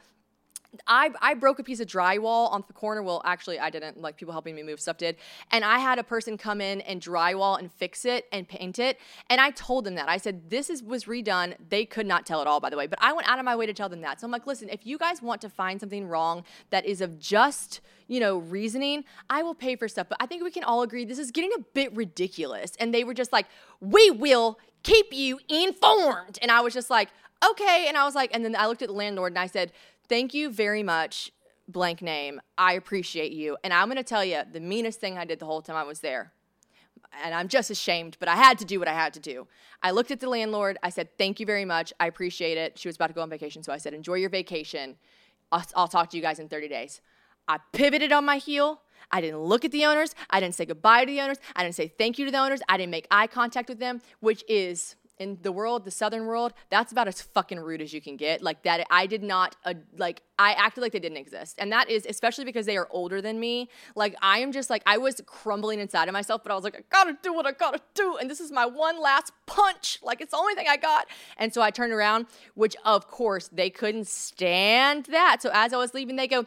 [0.87, 3.01] I, I broke a piece of drywall on the corner.
[3.03, 4.01] Well, actually, I didn't.
[4.01, 5.17] Like people helping me move stuff did.
[5.51, 8.99] And I had a person come in and drywall and fix it and paint it.
[9.29, 10.09] And I told them that.
[10.09, 11.55] I said this is was redone.
[11.69, 12.87] They could not tell at all, by the way.
[12.87, 14.19] But I went out of my way to tell them that.
[14.19, 17.19] So I'm like, listen, if you guys want to find something wrong that is of
[17.19, 20.07] just you know reasoning, I will pay for stuff.
[20.09, 22.73] But I think we can all agree this is getting a bit ridiculous.
[22.79, 23.47] And they were just like,
[23.79, 26.37] we will keep you informed.
[26.41, 27.09] And I was just like,
[27.43, 27.85] okay.
[27.87, 29.71] And I was like, and then I looked at the landlord and I said
[30.09, 31.31] thank you very much,
[31.67, 32.41] blank name.
[32.57, 33.57] I appreciate you.
[33.63, 35.83] And I'm going to tell you the meanest thing I did the whole time I
[35.83, 36.31] was there.
[37.23, 39.47] And I'm just ashamed, but I had to do what I had to do.
[39.81, 40.77] I looked at the landlord.
[40.83, 41.93] I said, Thank you very much.
[41.99, 42.77] I appreciate it.
[42.77, 43.63] She was about to go on vacation.
[43.63, 44.97] So I said, Enjoy your vacation.
[45.51, 47.01] I'll, I'll talk to you guys in 30 days.
[47.47, 48.81] I pivoted on my heel.
[49.11, 50.15] I didn't look at the owners.
[50.29, 51.37] I didn't say goodbye to the owners.
[51.55, 52.61] I didn't say thank you to the owners.
[52.67, 56.53] I didn't make eye contact with them, which is in the world, the southern world,
[56.69, 58.41] that's about as fucking rude as you can get.
[58.41, 60.21] Like that, I did not uh, like.
[60.37, 63.39] I acted like they didn't exist, and that is especially because they are older than
[63.39, 63.69] me.
[63.95, 66.75] Like I am just like I was crumbling inside of myself, but I was like,
[66.75, 69.99] I gotta do what I gotta do, and this is my one last punch.
[70.03, 71.07] Like it's the only thing I got,
[71.37, 75.41] and so I turned around, which of course they couldn't stand that.
[75.41, 76.45] So as I was leaving, they go,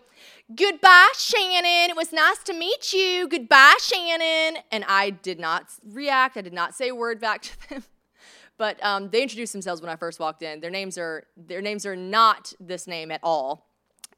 [0.55, 1.91] "Goodbye, Shannon.
[1.91, 3.27] It was nice to meet you.
[3.27, 6.37] Goodbye, Shannon." And I did not react.
[6.37, 7.85] I did not say a word back to them.
[8.59, 10.61] But um, they introduced themselves when I first walked in.
[10.61, 13.65] Their names are their names are not this name at all.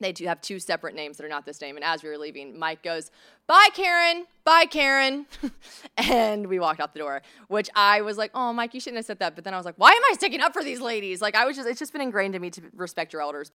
[0.01, 1.77] They do have two separate names that are not this name.
[1.77, 3.11] And as we were leaving, Mike goes,
[3.47, 4.27] "Bye, Karen.
[4.45, 5.27] Bye, Karen,"
[5.99, 7.21] and we walked out the door.
[7.49, 9.67] Which I was like, "Oh, Mike, you shouldn't have said that." But then I was
[9.67, 12.03] like, "Why am I sticking up for these ladies?" Like I was just—it's just been
[12.03, 13.53] ingrained in me to respect your elders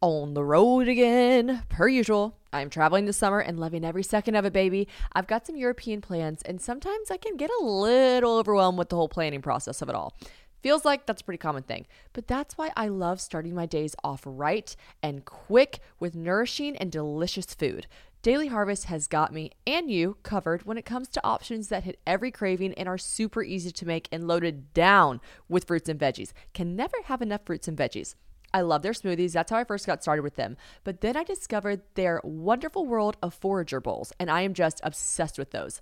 [0.00, 2.36] on the road again, per usual.
[2.52, 4.88] I'm traveling this summer and loving every second of it, baby.
[5.12, 8.96] I've got some European plans, and sometimes I can get a little overwhelmed with the
[8.96, 10.14] whole planning process of it all.
[10.62, 11.86] Feels like that's a pretty common thing.
[12.12, 16.90] But that's why I love starting my days off right and quick with nourishing and
[16.90, 17.86] delicious food.
[18.22, 22.00] Daily Harvest has got me and you covered when it comes to options that hit
[22.04, 26.32] every craving and are super easy to make and loaded down with fruits and veggies.
[26.52, 28.16] Can never have enough fruits and veggies.
[28.52, 29.32] I love their smoothies.
[29.32, 30.56] That's how I first got started with them.
[30.84, 35.38] But then I discovered their wonderful world of forager bowls, and I am just obsessed
[35.38, 35.80] with those.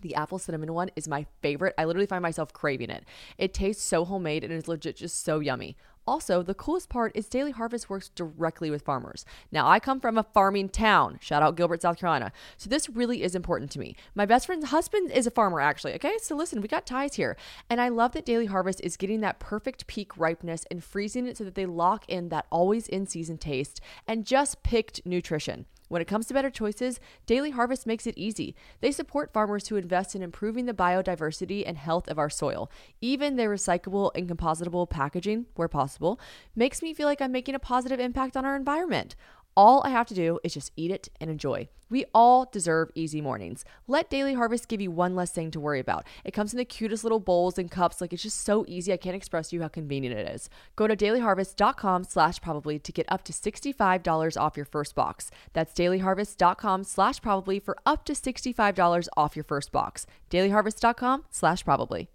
[0.00, 1.74] The apple cinnamon one is my favorite.
[1.78, 3.04] I literally find myself craving it.
[3.38, 5.76] It tastes so homemade and it's legit just so yummy.
[6.06, 9.24] Also, the coolest part is Daily Harvest works directly with farmers.
[9.50, 11.18] Now, I come from a farming town.
[11.20, 12.32] Shout out Gilbert, South Carolina.
[12.56, 13.94] So, this really is important to me.
[14.14, 15.94] My best friend's husband is a farmer, actually.
[15.94, 17.36] Okay, so listen, we got ties here.
[17.70, 21.36] And I love that Daily Harvest is getting that perfect peak ripeness and freezing it
[21.36, 25.66] so that they lock in that always in season taste and just picked nutrition.
[25.92, 28.54] When it comes to better choices, Daily Harvest makes it easy.
[28.80, 32.70] They support farmers who invest in improving the biodiversity and health of our soil.
[33.02, 36.18] Even their recyclable and compostable packaging, where possible,
[36.56, 39.16] makes me feel like I'm making a positive impact on our environment.
[39.56, 41.68] All I have to do is just eat it and enjoy.
[41.90, 43.66] We all deserve easy mornings.
[43.86, 46.06] Let Daily Harvest give you one less thing to worry about.
[46.24, 48.00] It comes in the cutest little bowls and cups.
[48.00, 48.94] Like it's just so easy.
[48.94, 50.48] I can't express to you how convenient it is.
[50.74, 55.30] Go to dailyharvest.com slash probably to get up to $65 off your first box.
[55.52, 60.06] That's dailyharvest.com slash probably for up to $65 off your first box.
[60.30, 62.08] dailyharvest.com slash probably.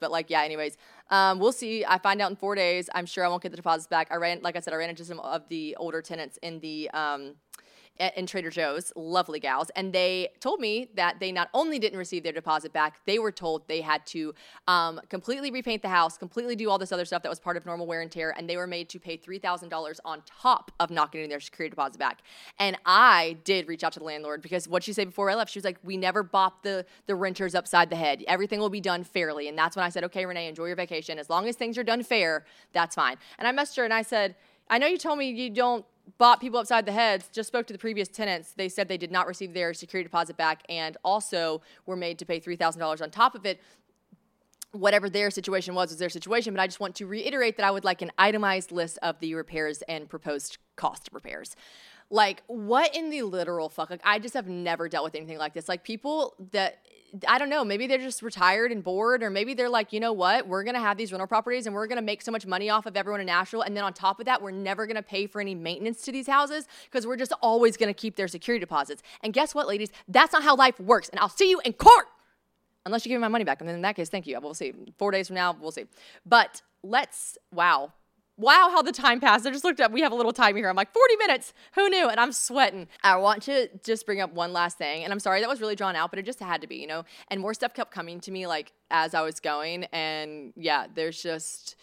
[0.00, 0.76] But like, yeah, anyways,
[1.10, 1.84] um, we'll see.
[1.84, 2.90] I find out in four days.
[2.94, 4.08] I'm sure I won't get the deposits back.
[4.10, 6.90] I ran, like I said, I ran into some of the older tenants in the
[6.90, 7.34] um,
[7.98, 12.22] in Trader Joe's, lovely gals, and they told me that they not only didn't receive
[12.22, 14.34] their deposit back, they were told they had to
[14.66, 17.66] um, completely repaint the house, completely do all this other stuff that was part of
[17.66, 20.70] normal wear and tear, and they were made to pay three thousand dollars on top
[20.78, 22.22] of not getting their security deposit back.
[22.58, 25.50] And I did reach out to the landlord because what she said before I left,
[25.52, 28.22] she was like, "We never bop the the renters upside the head.
[28.28, 31.18] Everything will be done fairly." And that's when I said, "Okay, Renee, enjoy your vacation.
[31.18, 34.02] As long as things are done fair, that's fine." And I messaged her and I
[34.02, 34.36] said,
[34.70, 35.84] "I know you told me you don't."
[36.16, 37.28] Bought people upside the heads.
[37.32, 38.52] Just spoke to the previous tenants.
[38.56, 42.24] They said they did not receive their security deposit back, and also were made to
[42.24, 43.60] pay three thousand dollars on top of it.
[44.72, 46.54] Whatever their situation was, was their situation.
[46.54, 49.34] But I just want to reiterate that I would like an itemized list of the
[49.34, 51.56] repairs and proposed cost of repairs.
[52.10, 53.90] Like, what in the literal fuck?
[53.90, 55.68] Like, I just have never dealt with anything like this.
[55.68, 56.78] Like, people that
[57.26, 60.12] I don't know, maybe they're just retired and bored, or maybe they're like, you know
[60.12, 62.86] what, we're gonna have these rental properties and we're gonna make so much money off
[62.86, 63.62] of everyone in Nashville.
[63.62, 66.26] And then on top of that, we're never gonna pay for any maintenance to these
[66.26, 69.02] houses because we're just always gonna keep their security deposits.
[69.22, 69.90] And guess what, ladies?
[70.06, 71.08] That's not how life works.
[71.08, 72.06] And I'll see you in court
[72.84, 73.60] unless you give me my money back.
[73.60, 74.38] And then in that case, thank you.
[74.40, 74.72] We'll see.
[74.98, 75.86] Four days from now, we'll see.
[76.24, 77.92] But let's, wow,
[78.38, 79.46] wow, how the time passed.
[79.46, 79.92] I just looked up.
[79.92, 80.68] We have a little timer here.
[80.68, 81.52] I'm like, 40 minutes.
[81.74, 82.08] Who knew?
[82.08, 82.86] And I'm sweating.
[83.02, 85.04] I want to just bring up one last thing.
[85.04, 86.86] And I'm sorry that was really drawn out, but it just had to be, you
[86.86, 87.04] know?
[87.28, 89.84] And more stuff kept coming to me like as I was going.
[89.86, 91.76] And yeah, there's just.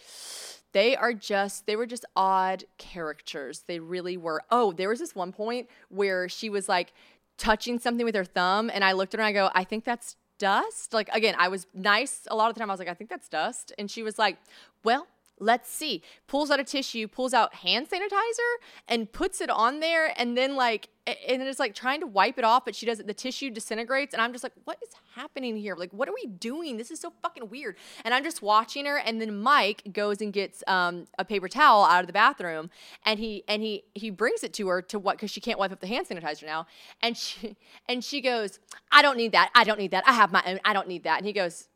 [0.72, 3.64] They are just, they were just odd characters.
[3.66, 4.42] They really were.
[4.52, 6.92] Oh, there was this one point where she was like
[7.38, 8.70] touching something with her thumb.
[8.74, 10.94] And I looked at her and I go, I think that's dust.
[10.94, 12.70] Like, again, I was nice a lot of the time.
[12.70, 13.72] I was like, I think that's dust.
[13.78, 14.38] And she was like,
[14.84, 15.08] Well,
[15.40, 16.02] Let's see.
[16.28, 18.54] Pulls out a tissue, pulls out hand sanitizer,
[18.88, 22.46] and puts it on there, and then like, and it's like trying to wipe it
[22.46, 23.06] off, but she doesn't.
[23.06, 25.76] The tissue disintegrates, and I'm just like, what is happening here?
[25.76, 26.78] Like, what are we doing?
[26.78, 27.76] This is so fucking weird.
[28.06, 31.84] And I'm just watching her, and then Mike goes and gets um, a paper towel
[31.84, 32.70] out of the bathroom,
[33.06, 35.72] and he and he he brings it to her to what because she can't wipe
[35.74, 36.66] up the hand sanitizer now,
[37.02, 37.58] and she
[37.90, 38.60] and she goes,
[38.90, 39.52] I don't need that.
[39.54, 40.08] I don't need that.
[40.08, 40.60] I have my own.
[40.64, 41.18] I don't need that.
[41.18, 41.68] And he goes,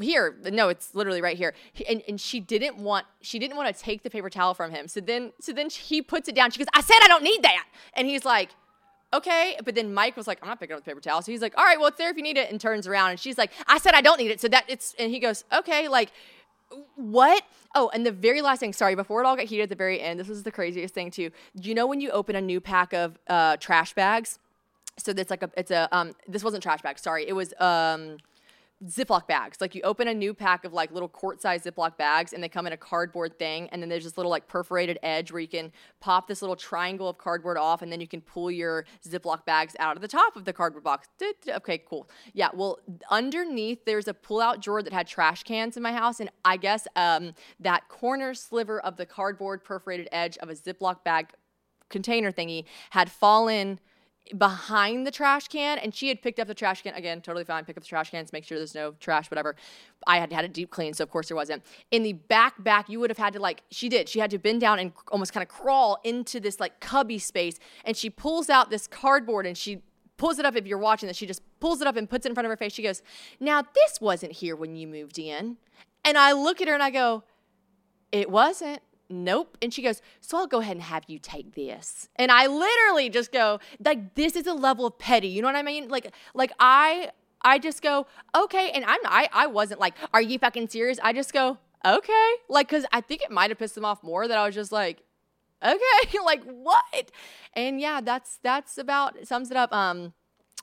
[0.00, 1.54] here no it's literally right here.
[1.88, 4.88] And, and she didn't want she didn't want to take the paper towel from him.
[4.88, 6.50] So then so then he puts it down.
[6.50, 7.66] She goes i said i don't need that.
[7.94, 8.50] And he's like
[9.14, 9.56] okay.
[9.64, 11.22] But then mike was like i'm not picking up the paper towel.
[11.22, 13.10] So he's like all right well it's there if you need it and turns around
[13.10, 14.40] and she's like i said i don't need it.
[14.40, 16.12] So that it's and he goes okay like
[16.96, 17.42] what?
[17.74, 20.00] Oh and the very last thing sorry before it all got heated at the very
[20.00, 21.30] end this was the craziest thing too.
[21.56, 24.38] Do you know when you open a new pack of uh, trash bags?
[24.98, 28.18] So that's like a it's a um this wasn't trash bags sorry it was um
[28.86, 29.60] Ziploc bags.
[29.60, 32.48] Like you open a new pack of like little quart size Ziploc bags and they
[32.48, 33.68] come in a cardboard thing.
[33.70, 37.08] And then there's this little like perforated edge where you can pop this little triangle
[37.08, 40.36] of cardboard off and then you can pull your Ziploc bags out of the top
[40.36, 41.08] of the cardboard box.
[41.48, 42.08] Okay, cool.
[42.32, 42.78] Yeah, well,
[43.10, 46.18] underneath there's a pull out drawer that had trash cans in my house.
[46.18, 51.04] And I guess um, that corner sliver of the cardboard perforated edge of a Ziploc
[51.04, 51.28] bag
[51.88, 53.78] container thingy had fallen
[54.38, 57.64] behind the trash can and she had picked up the trash can again totally fine
[57.64, 59.56] pick up the trash cans make sure there's no trash whatever.
[60.06, 61.62] I had had it deep clean so of course there wasn't.
[61.90, 64.38] In the back back you would have had to like she did she had to
[64.38, 68.48] bend down and almost kind of crawl into this like cubby space and she pulls
[68.48, 69.82] out this cardboard and she
[70.16, 72.28] pulls it up if you're watching this she just pulls it up and puts it
[72.28, 72.72] in front of her face.
[72.72, 73.02] She goes
[73.40, 75.58] now this wasn't here when you moved in.
[76.04, 77.24] And i look at her and i go
[78.12, 79.58] it wasn't nope.
[79.62, 82.08] And she goes, so I'll go ahead and have you take this.
[82.16, 85.28] And I literally just go, like, this is a level of petty.
[85.28, 85.88] You know what I mean?
[85.88, 87.10] Like, like I,
[87.42, 88.70] I just go, okay.
[88.74, 90.98] And I'm, I, I wasn't like, are you fucking serious?
[91.02, 92.30] I just go, okay.
[92.48, 94.72] Like, cause I think it might have pissed them off more that I was just
[94.72, 95.02] like,
[95.62, 97.10] okay, like what?
[97.54, 99.72] And yeah, that's, that's about sums it up.
[99.72, 100.14] Um,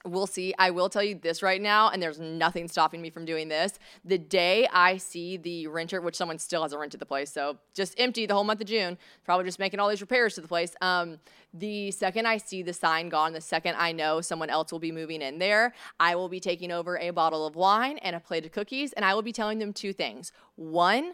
[0.06, 0.54] We'll see.
[0.58, 3.80] I will tell you this right now, and there's nothing stopping me from doing this.
[4.06, 8.00] The day I see the renter, which someone still hasn't rented the place, so just
[8.00, 10.74] empty the whole month of June, probably just making all these repairs to the place.
[10.80, 11.20] Um,
[11.54, 14.92] the second I see the sign gone, the second I know someone else will be
[14.94, 18.46] moving in there, I will be taking over a bottle of wine and a plate
[18.46, 20.32] of cookies, and I will be telling them two things.
[20.56, 21.14] One,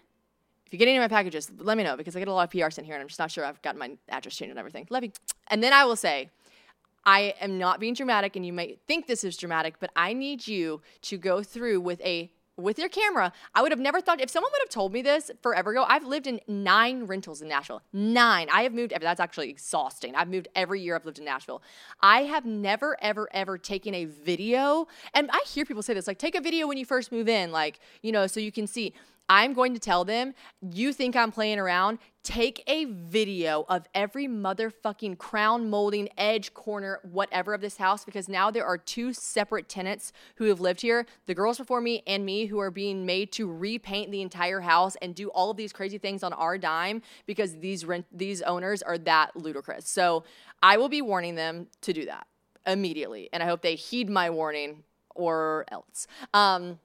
[0.67, 2.43] if you get any of my packages, let me know because I get a lot
[2.43, 4.59] of PR sent here, and I'm just not sure I've gotten my address changed and
[4.59, 4.85] everything.
[4.91, 5.11] Love you.
[5.47, 6.29] And then I will say,
[7.05, 10.47] I am not being dramatic, and you might think this is dramatic, but I need
[10.47, 13.33] you to go through with a with your camera.
[13.53, 15.85] I would have never thought if someone would have told me this forever ago.
[15.87, 17.81] I've lived in nine rentals in Nashville.
[17.91, 18.47] Nine.
[18.51, 18.93] I have moved.
[18.93, 20.15] Every that's actually exhausting.
[20.15, 20.95] I've moved every year.
[20.95, 21.61] I've lived in Nashville.
[21.99, 24.87] I have never, ever, ever taken a video.
[25.13, 27.51] And I hear people say this, like take a video when you first move in,
[27.51, 28.93] like you know, so you can see.
[29.27, 31.99] I'm going to tell them, you think I'm playing around?
[32.23, 38.27] Take a video of every motherfucking crown molding, edge, corner, whatever of this house because
[38.27, 42.25] now there are two separate tenants who have lived here the girls before me and
[42.25, 45.71] me who are being made to repaint the entire house and do all of these
[45.71, 49.87] crazy things on our dime because these rent these owners are that ludicrous.
[49.87, 50.23] So
[50.63, 52.25] I will be warning them to do that
[52.65, 53.29] immediately.
[53.31, 56.07] And I hope they heed my warning or else.
[56.33, 56.79] Um,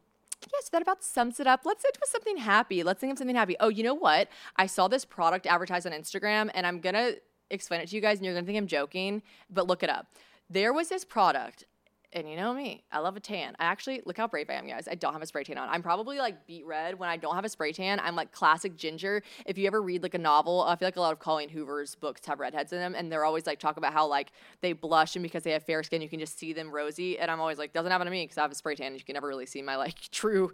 [0.47, 1.63] yeah, so that about sums it up.
[1.65, 2.83] Let's end with something happy.
[2.83, 3.57] Let's think of something happy.
[3.61, 4.29] Oh, you know what?
[4.57, 7.13] I saw this product advertised on Instagram, and I'm gonna
[7.51, 10.07] explain it to you guys, and you're gonna think I'm joking, but look it up.
[10.49, 11.67] There was this product.
[12.13, 13.55] And you know me, I love a tan.
[13.61, 14.89] I actually look how brave I am, guys.
[14.91, 15.69] I don't have a spray tan on.
[15.69, 18.01] I'm probably like beet red when I don't have a spray tan.
[18.01, 19.23] I'm like classic ginger.
[19.47, 21.95] If you ever read like a novel, I feel like a lot of Colleen Hoover's
[21.95, 25.15] books have redheads in them, and they're always like talk about how like they blush
[25.15, 27.17] and because they have fair skin, you can just see them rosy.
[27.17, 28.89] And I'm always like, doesn't happen to me because I have a spray tan.
[28.89, 30.53] And you can never really see my like true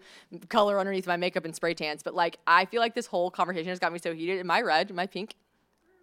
[0.51, 2.03] color underneath my makeup and spray tans.
[2.03, 4.41] But like, I feel like this whole conversation has got me so heated.
[4.41, 4.91] Am I red?
[4.91, 5.37] Am I pink?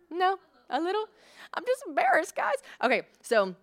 [0.09, 0.37] No,
[0.71, 1.05] a little.
[1.53, 2.55] I'm just embarrassed, guys.
[2.83, 3.55] Okay, so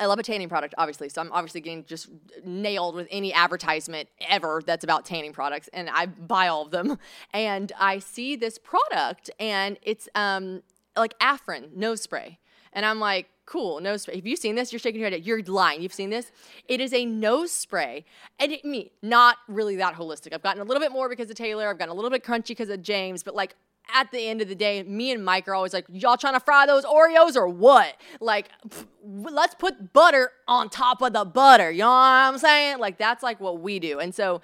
[0.00, 1.08] I love a tanning product, obviously.
[1.08, 2.08] So I'm obviously getting just
[2.44, 6.98] nailed with any advertisement ever that's about tanning products, and I buy all of them.
[7.34, 10.62] And I see this product, and it's um
[10.96, 12.38] like Afrin nose spray,
[12.72, 14.16] and I'm like, cool nose spray.
[14.16, 14.72] Have you seen this?
[14.72, 15.24] You're shaking your head.
[15.24, 15.82] You're lying.
[15.82, 16.30] You've seen this?
[16.68, 18.04] It is a nose spray,
[18.38, 20.32] and it, me not really that holistic.
[20.32, 21.68] I've gotten a little bit more because of Taylor.
[21.68, 23.56] I've gotten a little bit crunchy because of James, but like
[23.94, 26.40] at the end of the day, me and Mike are always like, y'all trying to
[26.40, 27.96] fry those Oreos or what?
[28.20, 31.70] Like, pff, let's put butter on top of the butter.
[31.70, 32.78] You know what I'm saying?
[32.78, 33.98] Like, that's like what we do.
[33.98, 34.40] And so,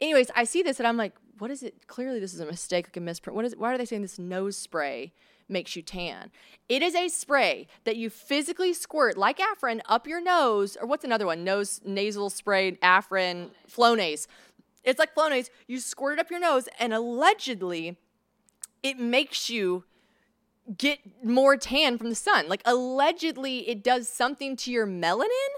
[0.00, 1.88] anyways, I see this and I'm like, what is it?
[1.88, 3.34] Clearly, this is a mistake, like a misprint.
[3.34, 3.56] What is?
[3.56, 5.12] Why are they saying this nose spray
[5.48, 6.30] makes you tan?
[6.68, 11.04] It is a spray that you physically squirt like Afrin up your nose, or what's
[11.04, 11.42] another one?
[11.42, 14.28] Nose nasal spray, Afrin, Flonase.
[14.84, 15.48] It's like Flonase.
[15.66, 17.98] You squirt it up your nose, and allegedly
[18.82, 19.84] it makes you
[20.76, 22.48] get more tan from the sun.
[22.48, 25.50] Like allegedly it does something to your melanin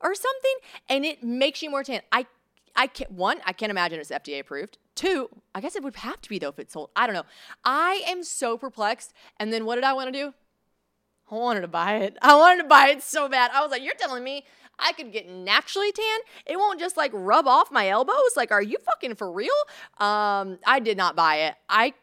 [0.00, 0.56] or something
[0.88, 2.02] and it makes you more tan.
[2.12, 2.26] I
[2.74, 4.78] I can't one, I can't imagine it's FDA approved.
[4.94, 6.90] Two, I guess it would have to be though if it's sold.
[6.96, 7.24] I don't know.
[7.64, 9.12] I am so perplexed.
[9.38, 10.34] And then what did I want to do?
[11.30, 12.16] I wanted to buy it.
[12.22, 13.50] I wanted to buy it so bad.
[13.52, 14.44] I was like, you're telling me
[14.78, 16.18] I could get naturally tan.
[16.46, 18.36] It won't just like rub off my elbows.
[18.36, 19.48] Like, are you fucking for real?
[19.98, 21.54] Um, I did not buy it.
[21.68, 21.94] I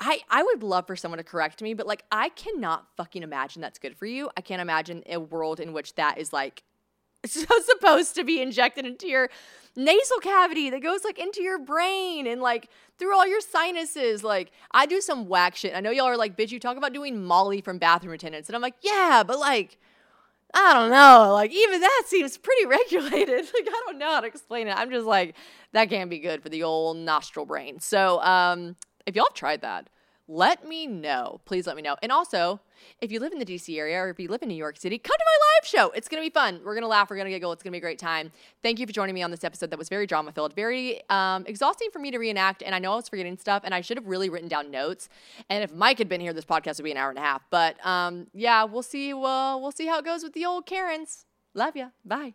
[0.00, 3.60] I, I would love for someone to correct me, but like I cannot fucking imagine
[3.60, 4.30] that's good for you.
[4.36, 6.62] I can't imagine a world in which that is like
[7.26, 9.28] supposed to be injected into your
[9.74, 12.68] nasal cavity that goes like into your brain and like
[12.98, 14.22] through all your sinuses.
[14.22, 15.74] Like I do some whack shit.
[15.74, 18.48] I know y'all are like, bitch, you talk about doing Molly from bathroom attendants.
[18.48, 19.78] And I'm like, yeah, but like
[20.54, 21.32] I don't know.
[21.32, 23.46] Like even that seems pretty regulated.
[23.54, 24.76] Like I don't know how to explain it.
[24.76, 25.34] I'm just like
[25.72, 27.80] that can't be good for the old nostril brain.
[27.80, 28.76] So um
[29.06, 29.88] if y'all have tried that,
[30.30, 31.40] let me know.
[31.46, 31.96] Please let me know.
[32.02, 32.60] And also,
[33.00, 34.98] if you live in the DC area or if you live in New York City,
[34.98, 35.90] come to my live show.
[35.96, 36.60] It's going to be fun.
[36.62, 37.08] We're going to laugh.
[37.08, 37.50] We're going to giggle.
[37.52, 38.30] It's going to be a great time.
[38.62, 41.44] Thank you for joining me on this episode that was very drama filled, very um,
[41.46, 42.62] exhausting for me to reenact.
[42.62, 45.08] And I know I was forgetting stuff and I should have really written down notes.
[45.48, 47.42] And if Mike had been here, this podcast would be an hour and a half.
[47.48, 49.14] But um, yeah, we'll see.
[49.14, 51.24] Well, we'll see how it goes with the old Karens.
[51.54, 51.88] Love ya.
[52.04, 52.34] Bye.